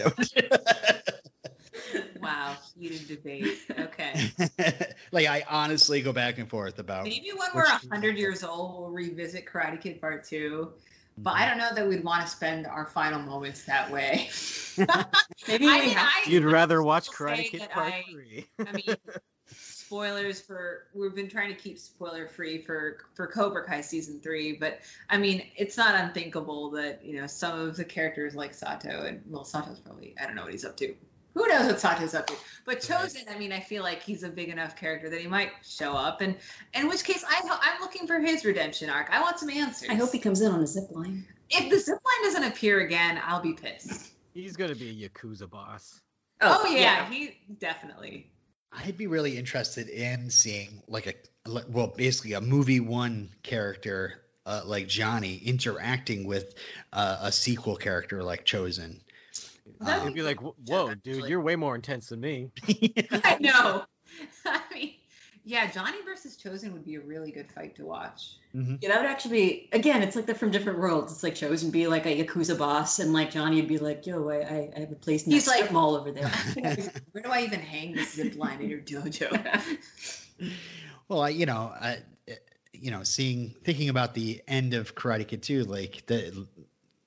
Wow, 2.21 2.57
heated 2.79 3.09
debate. 3.09 3.59
Okay. 3.71 4.31
like 5.13 5.27
I 5.27 5.45
honestly 5.49 6.03
go 6.03 6.13
back 6.13 6.39
and 6.39 6.49
forth 6.49 6.79
about. 6.79 7.05
Maybe 7.05 7.31
when 7.35 7.49
we're 7.55 7.65
two- 7.65 7.89
100 7.89 8.19
years 8.19 8.45
old, 8.45 8.79
we'll 8.79 8.91
revisit 8.91 9.47
Karate 9.47 9.81
Kid 9.81 10.01
Part 10.01 10.25
2. 10.25 10.71
But 11.23 11.35
I 11.35 11.47
don't 11.49 11.59
know 11.59 11.75
that 11.75 11.87
we'd 11.89 12.03
want 12.05 12.25
to 12.25 12.31
spend 12.31 12.67
our 12.67 12.87
final 12.87 13.21
moments 13.21 13.65
that 13.65 13.91
way. 13.91 14.31
Maybe 15.49 15.67
I 15.69 15.77
we 15.77 15.87
mean, 15.87 15.91
have- 15.97 16.09
I- 16.27 16.31
You'd 16.31 16.45
I 16.45 16.51
rather 16.51 16.81
will 16.81 16.87
watch 16.89 17.09
say 17.09 17.13
Karate 17.15 17.51
Kid 17.51 17.61
that 17.61 17.71
Part 17.71 17.93
I- 17.93 18.05
Three. 18.11 18.47
I 18.67 18.73
mean, 18.73 18.97
spoilers 19.53 20.41
for 20.41 20.85
we've 20.95 21.15
been 21.15 21.29
trying 21.29 21.55
to 21.55 21.61
keep 21.61 21.79
spoiler 21.79 22.27
free 22.29 22.63
for 22.63 22.99
for 23.15 23.27
Cobra 23.27 23.65
Kai 23.67 23.81
season 23.81 24.21
three, 24.21 24.53
but 24.55 24.81
I 25.09 25.19
mean, 25.19 25.43
it's 25.57 25.77
not 25.77 25.95
unthinkable 25.95 26.71
that 26.73 27.05
you 27.05 27.21
know 27.21 27.27
some 27.27 27.59
of 27.59 27.77
the 27.77 27.85
characters 27.85 28.35
like 28.35 28.55
Sato 28.55 29.05
and 29.05 29.23
well, 29.27 29.45
Sato's 29.45 29.81
probably 29.81 30.15
I 30.21 30.27
don't 30.27 30.37
know 30.37 30.43
what 30.45 30.53
he's 30.53 30.65
up 30.65 30.77
to. 30.79 30.95
Who 31.35 31.47
knows 31.47 31.67
what 31.67 31.81
Sato's 31.81 32.15
up 32.15 32.27
to? 32.27 32.35
But 32.67 32.81
Chozen, 32.81 33.31
I 33.31 33.39
mean, 33.39 33.53
I 33.53 33.61
feel 33.61 33.83
like 33.83 34.03
he's 34.03 34.23
a 34.23 34.29
big 34.29 34.49
enough 34.49 34.77
character 34.77 35.09
that 35.11 35.21
he 35.21 35.27
might 35.27 35.51
show 35.65 35.93
up, 35.95 36.21
and 36.21 36.37
in 36.75 36.89
which 36.89 37.05
case, 37.05 37.25
I 37.29 37.41
ho- 37.47 37.59
I'm 37.61 37.81
looking 37.81 38.07
for 38.07 38.19
his 38.19 38.45
redemption 38.45 38.91
arc. 38.91 39.11
I 39.11 39.21
want 39.23 39.39
some 39.39 39.51
answers. 39.51 39.89
I 39.91 39.95
hope 39.95 40.13
he 40.13 40.19
comes 40.19 40.41
in 40.41 40.51
on 40.51 40.61
a 40.61 40.67
zip 40.67 40.91
line. 40.91 41.27
if 41.49 41.71
the 41.71 41.77
zipline 41.77 42.25
doesn't 42.25 42.45
appear 42.45 42.81
again, 42.81 43.21
I'll 43.25 43.43
be 43.43 43.55
pissed. 43.55 44.11
He's 44.35 44.57
gonna 44.57 44.75
be 44.75 44.91
a 45.05 45.09
yakuza 45.09 45.49
boss. 45.49 46.01
Oh, 46.41 46.67
yeah, 46.67 47.09
he 47.11 47.37
definitely. 47.59 48.31
I'd 48.73 48.97
be 48.97 49.07
really 49.09 49.37
interested 49.37 49.89
in 49.89 50.31
seeing 50.31 50.83
like 50.87 51.07
a 51.07 51.15
well, 51.69 51.89
basically 51.89 52.35
a 52.35 52.41
movie 52.41 52.81
one 52.81 53.31
character 53.43 54.21
uh, 54.47 54.63
like 54.65 54.87
Johnny 54.89 55.37
interacting 55.37 56.25
with 56.25 56.55
uh, 56.93 57.19
a 57.23 57.33
sequel 57.33 57.77
character 57.77 58.23
like 58.23 58.45
Chozen. 58.45 59.01
That'd 59.81 60.05
He'd 60.09 60.15
be 60.15 60.23
like, 60.23 60.39
"Whoa, 60.41 60.95
dude, 60.95 61.27
you're 61.29 61.41
way 61.41 61.57
more 61.57 61.75
intense 61.75 62.09
than 62.09 62.21
me." 62.21 62.51
I 62.69 63.37
know. 63.41 63.85
I 64.47 64.61
mean, 64.75 64.95
yeah, 65.45 65.71
Johnny 65.71 65.99
versus 66.05 66.37
Chozen 66.37 66.73
would 66.73 66.85
be 66.85 66.97
a 66.97 67.01
really 67.01 67.31
good 67.31 67.51
fight 67.53 67.77
to 67.77 67.85
watch. 67.87 68.33
Mhm. 68.55 68.79
Yeah, 68.83 68.91
that 68.91 69.01
would 69.03 69.11
actually 69.11 69.31
be 69.33 69.69
again. 69.73 70.03
It's 70.03 70.17
like 70.17 70.27
they're 70.27 70.35
from 70.35 70.51
different 70.51 70.79
worlds. 70.81 71.13
It's 71.13 71.23
like 71.23 71.35
Chozen 71.35 71.71
be 71.71 71.87
like 71.87 72.07
a 72.07 72.25
yakuza 72.25 72.59
boss, 72.59 72.99
and 72.99 73.13
like 73.13 73.31
Johnny 73.31 73.57
would 73.57 73.69
be 73.69 73.79
like, 73.79 74.07
"Yo, 74.07 74.29
I, 74.29 74.37
I, 74.37 74.71
I 74.77 74.81
have 74.81 74.93
a 74.93 74.97
place 74.97 75.25
in 75.27 75.33
He's 75.33 75.45
that 75.47 75.51
like- 75.53 75.59
strip 75.61 75.73
mall 75.73 75.97
over 75.97 76.11
there." 76.13 76.29
Where 77.13 77.23
do 77.23 77.31
I 77.31 77.43
even 77.43 77.61
hang 77.61 77.95
this 77.95 78.15
zip 78.15 78.37
line 78.37 78.61
in 78.61 78.69
your 78.69 78.81
dojo? 78.81 79.31
Well, 81.09 81.23
I, 81.23 81.31
you 81.31 81.47
know, 81.47 81.73
I, 81.75 81.99
you 82.73 82.91
know, 82.91 83.03
seeing 83.03 83.55
thinking 83.65 83.89
about 83.89 84.15
the 84.15 84.43
end 84.49 84.75
of 84.75 84.95
Karate 84.95 85.27
Kid 85.27 85.43
2, 85.43 85.65
like 85.65 86.07
the 86.07 86.47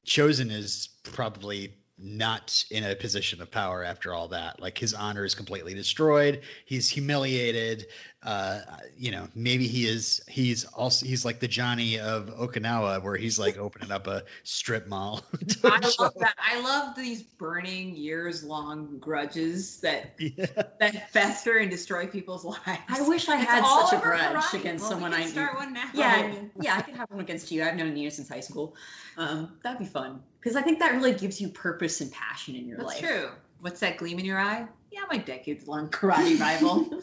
Chozen 0.06 0.52
is 0.52 0.89
probably 1.04 1.73
not 2.04 2.66
in 2.70 2.84
a 2.84 2.96
position 2.96 3.42
of 3.42 3.50
power 3.50 3.84
after 3.84 4.13
all 4.13 4.28
that. 4.28 4.60
Like 4.60 4.78
his 4.78 4.94
honor 4.94 5.24
is 5.24 5.36
completely 5.36 5.74
destroyed. 5.74 6.42
He's 6.66 6.89
humiliated. 6.89 7.88
Uh, 8.24 8.62
you 8.98 9.12
know, 9.12 9.28
maybe 9.36 9.68
he 9.68 9.86
is. 9.86 10.22
He's 10.30 10.64
also 10.66 11.06
he's 11.06 11.26
like 11.26 11.40
the 11.42 11.48
Johnny 11.48 12.00
of 12.00 12.28
Okinawa, 12.28 13.04
where 13.04 13.18
he's 13.18 13.38
like 13.38 13.58
opening 13.60 13.92
up 13.92 14.08
a 14.08 14.24
strip 14.44 14.88
mall. 14.88 15.22
I 15.64 15.80
love 16.00 16.14
that. 16.20 16.36
I 16.38 16.62
love 16.62 16.96
these 16.96 17.22
burning 17.24 17.96
years 17.96 18.44
long 18.44 18.98
grudges 19.00 19.82
that 19.82 20.16
Yeah. 20.20 20.46
that 20.80 21.12
fester 21.12 21.58
and 21.58 21.70
destroy 21.70 22.08
people's 22.08 22.46
lives. 22.46 22.62
I 22.88 23.02
wish 23.08 23.28
I 23.28 23.42
It's 23.42 23.50
had 23.52 23.66
such 23.66 24.00
a 24.00 24.02
grudge 24.02 24.22
karate. 24.22 24.60
against 24.62 24.84
Well, 24.84 24.92
someone 24.92 25.12
we 25.12 25.18
I 25.18 25.22
can 25.24 25.36
knew. 25.36 25.58
one 25.58 25.74
now. 25.74 25.90
Yeah, 25.94 26.34
yeah, 26.62 26.76
I 26.78 26.82
could 26.82 26.96
have 26.96 27.10
one 27.12 27.20
against 27.20 27.52
you. 27.52 27.64
I've 27.64 27.76
known 27.76 27.98
you 27.98 28.10
since 28.10 28.30
high 28.30 28.40
school. 28.40 28.76
Um, 29.18 29.58
that'd 29.64 29.80
be 29.80 29.86
fun 29.86 30.22
because 30.40 30.56
I 30.56 30.62
think 30.62 30.80
that 30.80 30.94
really 30.94 31.14
gives 31.14 31.42
you 31.42 31.50
purpose 31.50 32.00
and 32.02 32.12
passion 32.12 32.56
in 32.56 32.68
your 32.68 32.78
That's 32.78 32.88
life. 32.88 33.02
That's 33.02 33.14
true. 33.14 33.30
What's 33.60 33.80
that 33.82 33.98
gleam 33.98 34.20
in 34.20 34.26
your 34.26 34.40
eye? 34.40 34.66
Yeah, 34.94 35.02
my 35.10 35.18
decades 35.18 35.68
long 35.68 35.90
karate 35.90 36.40
rival. 36.40 37.02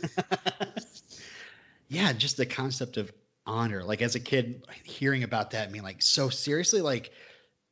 yeah, 1.89 2.13
just 2.13 2.37
the 2.37 2.47
concept 2.47 2.99
of 2.99 3.13
honor. 3.45 3.83
Like 3.83 4.01
as 4.01 4.15
a 4.15 4.21
kid, 4.21 4.65
hearing 4.85 5.25
about 5.25 5.51
that, 5.51 5.69
I 5.69 5.73
mean, 5.73 5.83
like, 5.83 6.01
so 6.01 6.29
seriously, 6.29 6.83
like, 6.83 7.11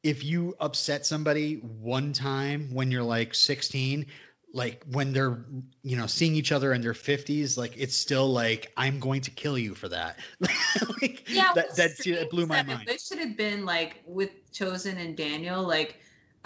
if 0.03 0.25
you 0.25 0.57
upset 0.59 1.07
somebody 1.07 1.55
one 1.55 2.13
time 2.13 2.75
when 2.75 2.91
you're 2.91 3.05
like 3.05 3.33
16, 3.33 4.07
like 4.53 4.83
when 4.91 5.13
they're, 5.13 5.45
you 5.83 5.97
know, 5.97 6.07
seeing 6.07 6.35
each 6.35 6.51
other 6.51 6.73
in 6.73 6.81
their 6.81 6.95
50s, 6.95 7.57
like 7.57 7.75
it's 7.77 7.95
still 7.95 8.33
like 8.33 8.73
I'm 8.77 8.99
going 8.99 9.21
to 9.23 9.31
kill 9.31 9.57
you 9.57 9.77
for 9.77 9.89
that. 9.89 10.19
like, 10.41 11.29
Yeah, 11.29 11.53
that 11.55 11.67
what's 11.67 11.77
that, 11.77 11.97
that 12.05 12.31
blew 12.31 12.47
my 12.47 12.65
mind. 12.65 12.89
This 12.89 13.07
should 13.07 13.19
have 13.19 13.37
been 13.37 13.65
like 13.65 14.03
with 14.05 14.31
Chozen 14.53 14.97
and 14.97 15.17
Daniel. 15.17 15.63
Like, 15.63 15.97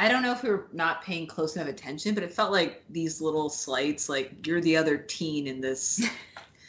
I 0.03 0.09
don't 0.09 0.23
know 0.23 0.33
if 0.33 0.43
we 0.43 0.51
were 0.51 0.67
not 0.73 1.03
paying 1.05 1.29
close 1.29 1.55
enough 1.55 1.69
attention, 1.69 2.15
but 2.15 2.25
it 2.25 2.33
felt 2.33 2.51
like 2.51 2.83
these 2.91 3.21
little 3.21 3.49
slights, 3.51 4.09
like 4.09 4.47
you're 4.49 4.61
the 4.61 4.79
other 4.79 4.99
teen 4.99 5.47
in 5.47 5.61
this 5.61 6.05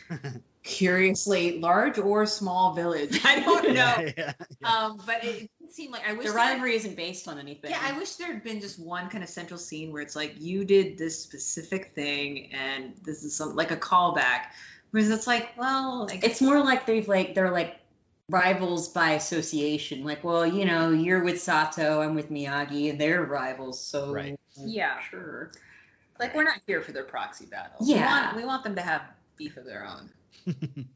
curiously 0.64 1.60
large 1.60 1.98
or 1.98 2.28
small 2.28 2.74
village. 2.74 3.20
I 3.26 3.40
don't 3.40 3.70
know. 3.70 3.74
Yeah, 3.74 4.12
yeah, 4.18 4.34
yeah. 4.62 4.68
Um, 4.86 5.02
but 5.04 5.24
it 5.24 5.50
didn't 5.60 5.74
seem 5.74 5.92
like 5.92 6.08
I 6.08 6.14
wish 6.14 6.28
The 6.28 6.32
there- 6.34 6.38
rivalry 6.38 6.76
isn't 6.76 6.96
based 6.96 7.28
on 7.28 7.40
anything. 7.40 7.72
Yeah, 7.72 7.82
I 7.82 7.98
wish 7.98 8.16
there 8.18 8.32
had 8.32 8.44
been 8.44 8.62
just 8.62 8.78
one 8.80 9.10
kind 9.10 9.24
of 9.24 9.30
central 9.30 9.58
scene 9.58 9.92
where 9.92 10.04
it's 10.04 10.16
like 10.16 10.36
you 10.40 10.64
did 10.64 10.98
this 11.00 11.20
specific 11.20 11.94
thing, 11.96 12.52
and 12.54 12.94
this 13.04 13.24
is 13.24 13.36
some 13.36 13.56
like 13.56 13.72
a 13.72 13.78
callback. 13.78 14.46
Whereas 14.92 15.10
it's 15.10 15.26
like, 15.26 15.58
well, 15.58 16.08
I 16.12 16.20
it's 16.22 16.40
more 16.40 16.60
like 16.60 16.86
they've 16.86 17.08
like 17.08 17.34
they're 17.34 17.50
like 17.50 17.78
rivals 18.30 18.90
by 18.90 19.12
association. 19.12 20.04
Like, 20.04 20.24
well, 20.24 20.46
you 20.46 20.66
know, 20.66 20.92
you're 20.92 21.24
with 21.24 21.42
Sato, 21.42 22.02
I'm 22.02 22.16
with 22.16 22.32
Miyagi, 22.32 22.90
and 22.90 23.00
they're 23.00 23.24
rivals. 23.24 23.80
So 23.80 24.12
Right. 24.14 24.40
Yeah. 24.58 25.00
sure. 25.02 25.52
like 26.20 26.36
we're 26.36 26.44
not 26.44 26.60
here 26.68 26.82
for 26.82 26.92
their 26.92 27.04
proxy 27.04 27.46
battle. 27.46 27.78
Yeah. 27.82 27.96
we 27.96 28.02
want, 28.04 28.36
we 28.38 28.46
want 28.46 28.64
them 28.64 28.76
to 28.76 28.82
have 28.82 29.02
beef 29.36 29.58
of 29.58 29.66
their 29.66 29.86
own. 29.86 30.10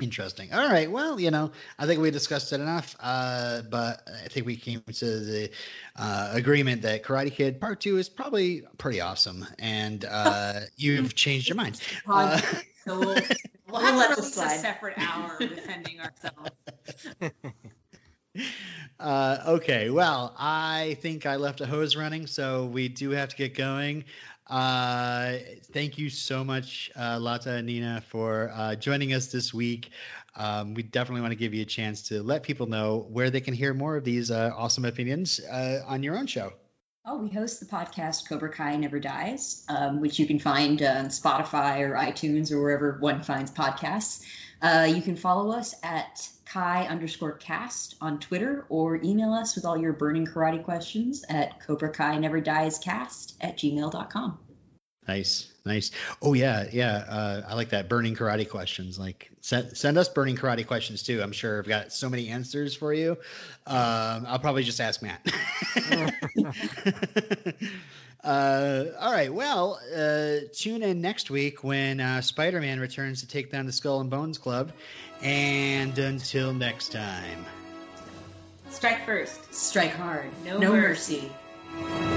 Interesting. 0.00 0.52
All 0.52 0.66
right. 0.68 0.90
Well, 0.90 1.20
you 1.20 1.30
know, 1.30 1.52
I 1.78 1.86
think 1.86 2.00
we 2.00 2.10
discussed 2.10 2.52
it 2.52 2.60
enough. 2.60 2.96
Uh, 2.98 3.60
but 3.70 4.08
I 4.24 4.28
think 4.28 4.46
we 4.46 4.56
came 4.56 4.80
to 4.80 5.20
the 5.20 5.50
uh, 5.94 6.30
agreement 6.32 6.82
that 6.82 7.04
Karate 7.04 7.30
Kid 7.32 7.60
Part 7.60 7.80
Two 7.80 7.98
is 7.98 8.08
probably 8.08 8.62
pretty 8.78 9.02
awesome, 9.02 9.46
and 9.58 10.04
uh, 10.04 10.60
you've 10.76 11.14
changed 11.14 11.48
your 11.48 11.56
mind. 11.56 11.80
So 13.72 13.78
we'll, 13.78 13.82
we'll 13.82 13.92
We'll 13.92 14.08
have 14.08 14.16
to 14.16 14.22
this 14.22 14.36
release 14.36 14.54
a 14.54 14.58
separate 14.58 14.98
hour 14.98 15.36
defending 15.38 16.00
ourselves. 16.00 16.50
Uh, 18.98 19.42
okay, 19.46 19.90
well, 19.90 20.34
I 20.38 20.96
think 21.00 21.26
I 21.26 21.36
left 21.36 21.60
a 21.60 21.66
hose 21.66 21.96
running, 21.96 22.26
so 22.26 22.66
we 22.66 22.88
do 22.88 23.10
have 23.10 23.28
to 23.30 23.36
get 23.36 23.54
going. 23.54 24.04
Uh, 24.46 25.38
thank 25.72 25.98
you 25.98 26.08
so 26.08 26.44
much, 26.44 26.90
uh, 26.96 27.18
Lata 27.20 27.50
and 27.52 27.66
Nina, 27.66 28.02
for 28.08 28.50
uh, 28.54 28.74
joining 28.76 29.12
us 29.12 29.26
this 29.26 29.52
week. 29.52 29.90
Um, 30.36 30.72
we 30.72 30.82
definitely 30.82 31.20
want 31.20 31.32
to 31.32 31.36
give 31.36 31.52
you 31.52 31.62
a 31.62 31.66
chance 31.66 32.02
to 32.08 32.22
let 32.22 32.42
people 32.42 32.66
know 32.66 33.06
where 33.10 33.28
they 33.28 33.40
can 33.40 33.54
hear 33.54 33.74
more 33.74 33.96
of 33.96 34.04
these 34.04 34.30
uh, 34.30 34.52
awesome 34.56 34.84
opinions 34.84 35.40
uh, 35.40 35.82
on 35.86 36.02
your 36.02 36.16
own 36.16 36.26
show. 36.26 36.52
Oh, 37.04 37.18
we 37.18 37.30
host 37.30 37.58
the 37.58 37.66
podcast 37.66 38.28
Cobra 38.28 38.48
Kai 38.48 38.76
Never 38.76 39.00
Dies, 39.00 39.64
um, 39.68 40.00
which 40.00 40.20
you 40.20 40.26
can 40.26 40.38
find 40.38 40.80
uh, 40.80 40.86
on 40.86 41.06
Spotify 41.06 41.80
or 41.80 41.94
iTunes 41.94 42.52
or 42.52 42.62
wherever 42.62 42.96
one 43.00 43.24
finds 43.24 43.50
podcasts. 43.50 44.22
Uh, 44.62 44.88
you 44.88 45.02
can 45.02 45.16
follow 45.16 45.50
us 45.50 45.74
at 45.82 46.28
Kai 46.44 46.86
underscore 46.86 47.32
cast 47.32 47.96
on 48.00 48.20
Twitter 48.20 48.66
or 48.68 49.00
email 49.02 49.32
us 49.32 49.56
with 49.56 49.64
all 49.64 49.76
your 49.76 49.92
burning 49.92 50.26
karate 50.26 50.62
questions 50.62 51.24
at 51.28 51.58
Cobra 51.66 51.90
Kai 51.90 52.18
Never 52.18 52.40
Dies 52.40 52.78
cast 52.78 53.36
at 53.40 53.56
gmail.com. 53.56 54.38
Nice, 55.06 55.50
nice. 55.64 55.90
Oh 56.20 56.32
yeah, 56.32 56.66
yeah. 56.70 56.94
Uh, 57.08 57.42
I 57.48 57.54
like 57.54 57.70
that. 57.70 57.88
Burning 57.88 58.14
karate 58.14 58.48
questions. 58.48 58.98
Like 59.00 59.30
send 59.40 59.76
send 59.76 59.98
us 59.98 60.08
burning 60.08 60.36
karate 60.36 60.64
questions 60.64 61.02
too. 61.02 61.20
I'm 61.20 61.32
sure 61.32 61.58
I've 61.58 61.66
got 61.66 61.92
so 61.92 62.08
many 62.08 62.28
answers 62.28 62.74
for 62.74 62.94
you. 62.94 63.18
Um, 63.66 64.26
I'll 64.28 64.38
probably 64.38 64.62
just 64.62 64.80
ask 64.80 65.02
Matt. 65.02 65.26
uh, 68.22 68.84
all 69.00 69.12
right. 69.12 69.34
Well, 69.34 69.80
uh, 69.92 70.46
tune 70.54 70.82
in 70.84 71.00
next 71.00 71.30
week 71.30 71.64
when 71.64 71.98
uh, 72.00 72.20
Spider-Man 72.20 72.78
returns 72.78 73.22
to 73.22 73.26
take 73.26 73.50
down 73.50 73.66
the 73.66 73.72
Skull 73.72 74.00
and 74.00 74.10
Bones 74.10 74.38
Club. 74.38 74.72
And 75.20 75.98
until 75.98 76.52
next 76.52 76.92
time. 76.92 77.44
Strike 78.70 79.04
first. 79.04 79.52
Strike 79.52 79.94
hard. 79.94 80.30
No 80.44 80.58
no 80.58 80.72
mercy. 80.72 81.30
mercy. 81.78 82.11